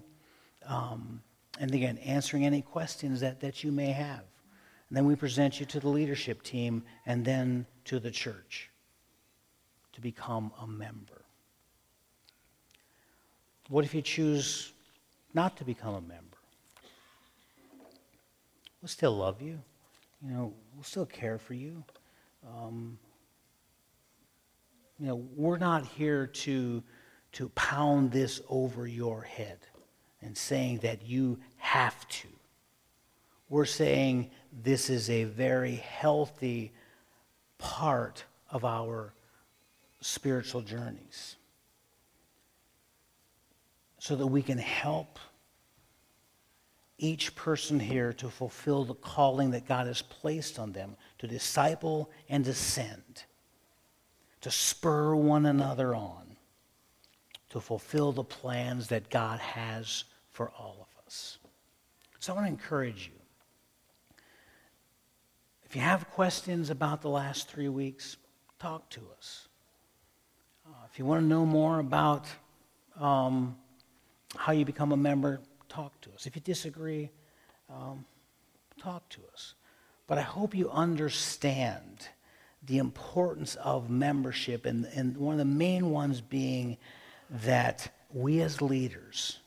um, 0.68 1.24
and 1.60 1.74
again, 1.74 1.98
answering 1.98 2.46
any 2.46 2.62
questions 2.62 3.20
that, 3.22 3.40
that 3.42 3.64
you 3.64 3.72
may 3.72 3.92
have. 3.92 4.24
And 4.90 4.98
then 4.98 5.06
we 5.06 5.16
present 5.16 5.60
you 5.60 5.66
to 5.66 5.80
the 5.80 5.90
leadership 5.90 6.44
team 6.44 6.84
and 7.08 7.26
then 7.26 7.66
to 7.86 8.00
the 8.00 8.12
church 8.12 8.70
to 9.94 10.02
become 10.02 10.52
a 10.62 10.68
member. 10.68 11.23
What 13.70 13.86
if 13.86 13.93
you 13.93 14.01
choose 14.01 14.74
not 15.34 15.57
to 15.57 15.64
become 15.64 15.95
a 15.95 16.01
member? 16.01 16.38
We'll 18.82 18.89
still 18.89 19.16
love 19.16 19.41
you. 19.41 19.59
You 20.22 20.34
know, 20.34 20.53
we'll 20.76 20.84
still 20.84 21.05
care 21.05 21.38
for 21.38 21.53
you. 21.53 21.84
Um, 22.45 22.97
you 24.99 25.07
know, 25.07 25.24
we're 25.36 25.57
not 25.57 25.86
here 25.86 26.28
to, 26.28 26.84
to 27.34 27.49
pound 27.49 28.11
this 28.11 28.41
over 28.49 28.88
your 28.88 29.22
head 29.22 29.59
and 30.22 30.38
saying 30.38 30.80
that 30.80 31.05
you 31.05 31.39
have 31.57 32.07
to. 32.07 32.28
We're 33.49 33.66
saying 33.66 34.32
this 34.64 34.89
is 34.89 35.09
a 35.09 35.26
very 35.26 35.76
healthy 35.76 36.74
part 37.57 38.24
of 38.49 38.66
our 38.66 39.14
spiritual 40.01 40.61
journeys. 40.61 41.38
So 44.04 44.18
that 44.18 44.28
we 44.28 44.41
can 44.41 44.58
help 44.58 45.18
each 46.97 47.34
person 47.36 47.80
here 47.80 48.12
to 48.12 48.30
fulfill 48.30 48.84
the 48.84 48.95
calling 48.95 49.51
that 49.51 49.66
God 49.66 49.88
has 49.88 50.01
placed 50.01 50.60
on 50.60 50.74
them 50.74 50.97
to 51.20 51.26
disciple 51.26 52.12
and 52.28 52.43
to 52.43 52.54
send, 52.54 53.24
to 54.41 54.51
spur 54.51 55.16
one 55.16 55.45
another 55.45 55.95
on, 55.95 56.36
to 57.51 57.62
fulfill 57.62 58.12
the 58.12 58.26
plans 58.26 58.89
that 58.89 59.10
God 59.10 59.39
has 59.39 60.04
for 60.34 60.49
all 60.49 60.76
of 60.82 61.06
us. 61.06 61.38
So 62.20 62.34
I 62.34 62.36
want 62.36 62.47
to 62.47 62.51
encourage 62.51 63.08
you. 63.08 63.22
If 65.64 65.78
you 65.78 65.82
have 65.82 66.10
questions 66.10 66.70
about 66.70 67.01
the 67.01 67.10
last 67.10 67.47
three 67.47 67.70
weeks, 67.70 68.18
talk 68.60 68.89
to 68.89 69.01
us. 69.18 69.47
Uh, 70.68 70.72
if 70.91 70.99
you 70.99 71.06
want 71.06 71.22
to 71.22 71.26
know 71.26 71.45
more 71.45 71.80
about 71.80 72.28
um, 72.99 73.56
how 74.36 74.52
you 74.52 74.66
become 74.66 74.92
a 74.92 74.98
member, 74.98 75.40
talk 75.70 76.00
to 76.02 76.12
us. 76.14 76.26
If 76.26 76.36
you 76.36 76.42
disagree, 76.42 77.10
um, 77.70 78.06
talk 78.80 79.08
to 79.10 79.22
us. 79.34 79.54
But 80.08 80.18
I 80.18 80.22
hope 80.22 80.56
you 80.56 80.70
understand 80.70 82.08
the 82.66 82.78
importance 82.78 83.56
of 83.56 83.90
membership, 83.90 84.66
and, 84.66 84.86
and 84.96 85.18
one 85.18 85.34
of 85.34 85.40
the 85.40 85.46
main 85.46 85.90
ones 85.90 86.22
being 86.22 86.78
that 87.30 87.92
we 88.14 88.42
as 88.42 88.62
leaders 88.62 89.40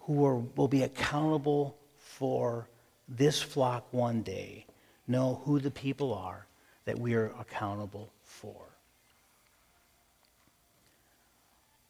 who 0.00 0.24
are, 0.24 0.36
will 0.36 0.68
be 0.68 0.82
accountable 0.82 1.76
for 1.96 2.68
this 3.08 3.40
flock 3.40 3.86
one 3.92 4.22
day 4.22 4.66
know 5.06 5.40
who 5.44 5.58
the 5.58 5.70
people 5.70 6.12
are 6.14 6.46
that 6.84 6.98
we 6.98 7.14
are 7.14 7.32
accountable 7.38 8.12
for. 8.22 8.68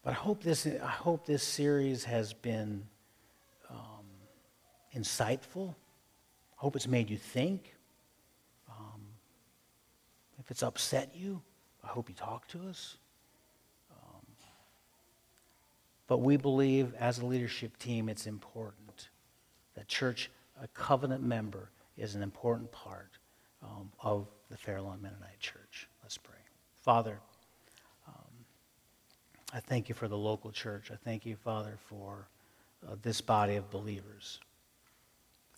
But 0.02 0.10
I 0.10 0.14
hope 0.14 0.42
this, 0.42 0.66
I 0.66 0.86
hope 0.86 1.26
this 1.26 1.42
series 1.42 2.04
has 2.04 2.32
been 2.32 2.84
um, 3.70 4.04
insightful. 4.96 5.70
I 5.70 6.56
hope 6.56 6.76
it's 6.76 6.86
made 6.86 7.10
you 7.10 7.18
think. 7.18 7.74
Um, 8.68 9.00
if 10.38 10.50
it's 10.50 10.62
upset 10.62 11.14
you, 11.14 11.42
I 11.82 11.88
hope 11.88 12.08
you 12.08 12.14
talk 12.14 12.46
to 12.48 12.68
us. 12.68 12.96
Um, 13.90 14.22
but 16.06 16.18
we 16.18 16.36
believe 16.36 16.94
as 16.98 17.18
a 17.18 17.26
leadership 17.26 17.76
team 17.78 18.08
it's 18.08 18.26
important 18.26 19.08
that 19.74 19.86
church, 19.88 20.30
a 20.60 20.68
covenant 20.68 21.22
member, 21.22 21.70
is 21.96 22.14
an 22.14 22.22
important 22.22 22.70
part 22.72 23.18
um, 23.62 23.90
of 24.02 24.26
the 24.50 24.56
Fairlawn 24.56 25.00
Mennonite 25.00 25.38
Church. 25.40 25.88
Let's 26.02 26.18
pray. 26.18 26.34
Father, 26.82 27.20
I 29.52 29.60
thank 29.60 29.88
you 29.88 29.94
for 29.94 30.08
the 30.08 30.16
local 30.16 30.52
church. 30.52 30.90
I 30.92 30.96
thank 30.96 31.24
you, 31.24 31.34
Father, 31.36 31.78
for 31.88 32.28
uh, 32.86 32.96
this 33.02 33.20
body 33.20 33.56
of 33.56 33.70
believers, 33.70 34.40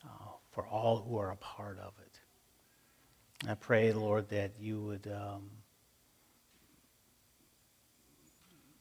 uh, 0.04 0.28
for 0.52 0.64
all 0.66 0.98
who 0.98 1.18
are 1.18 1.32
a 1.32 1.36
part 1.36 1.78
of 1.80 1.92
it. 2.00 3.48
I 3.50 3.54
pray, 3.54 3.92
Lord, 3.92 4.28
that 4.28 4.52
you 4.60 4.80
would, 4.80 5.08
um, 5.08 5.50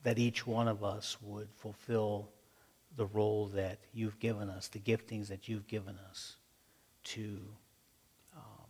that 0.04 0.20
each 0.20 0.46
one 0.46 0.68
of 0.68 0.84
us 0.84 1.18
would 1.22 1.48
fulfill 1.56 2.30
the 2.96 3.08
role 3.08 3.48
that 3.48 3.80
you've 3.94 4.20
given 4.20 4.50
us, 4.50 4.68
the 4.68 4.80
giftings 4.80 5.28
that 5.28 5.48
you've 5.48 5.68
given 5.68 5.98
us 6.10 6.36
to, 7.06 7.40
um, 8.36 8.70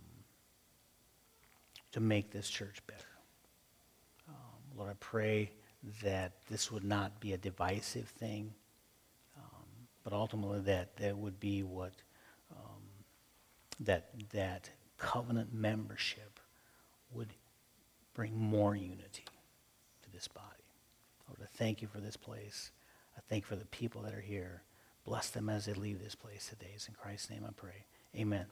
to 1.91 1.99
make 1.99 2.31
this 2.31 2.49
church 2.49 2.81
better. 2.87 3.03
Um, 4.29 4.77
Lord, 4.77 4.91
I 4.91 4.95
pray 4.99 5.51
that 6.03 6.33
this 6.49 6.71
would 6.71 6.83
not 6.83 7.19
be 7.19 7.33
a 7.33 7.37
divisive 7.37 8.07
thing, 8.07 8.53
um, 9.37 9.65
but 10.03 10.13
ultimately 10.13 10.59
that 10.61 10.97
that 10.97 11.17
would 11.17 11.39
be 11.39 11.63
what 11.63 11.93
um, 12.51 12.83
that 13.79 14.09
that 14.33 14.69
covenant 14.97 15.53
membership 15.53 16.39
would 17.11 17.33
bring 18.13 18.37
more 18.37 18.75
unity 18.75 19.25
to 20.03 20.11
this 20.11 20.27
body. 20.27 20.45
Lord, 21.27 21.39
I 21.41 21.57
thank 21.57 21.81
you 21.81 21.87
for 21.87 21.99
this 21.99 22.17
place. 22.17 22.71
I 23.17 23.21
thank 23.29 23.43
you 23.43 23.47
for 23.47 23.55
the 23.55 23.65
people 23.65 24.01
that 24.01 24.13
are 24.13 24.21
here. 24.21 24.63
Bless 25.05 25.29
them 25.29 25.49
as 25.49 25.65
they 25.65 25.73
leave 25.73 26.03
this 26.03 26.15
place 26.15 26.49
today. 26.49 26.71
It's 26.75 26.87
in 26.87 26.93
Christ's 26.93 27.29
name 27.29 27.45
I 27.47 27.51
pray. 27.55 27.85
Amen. 28.15 28.45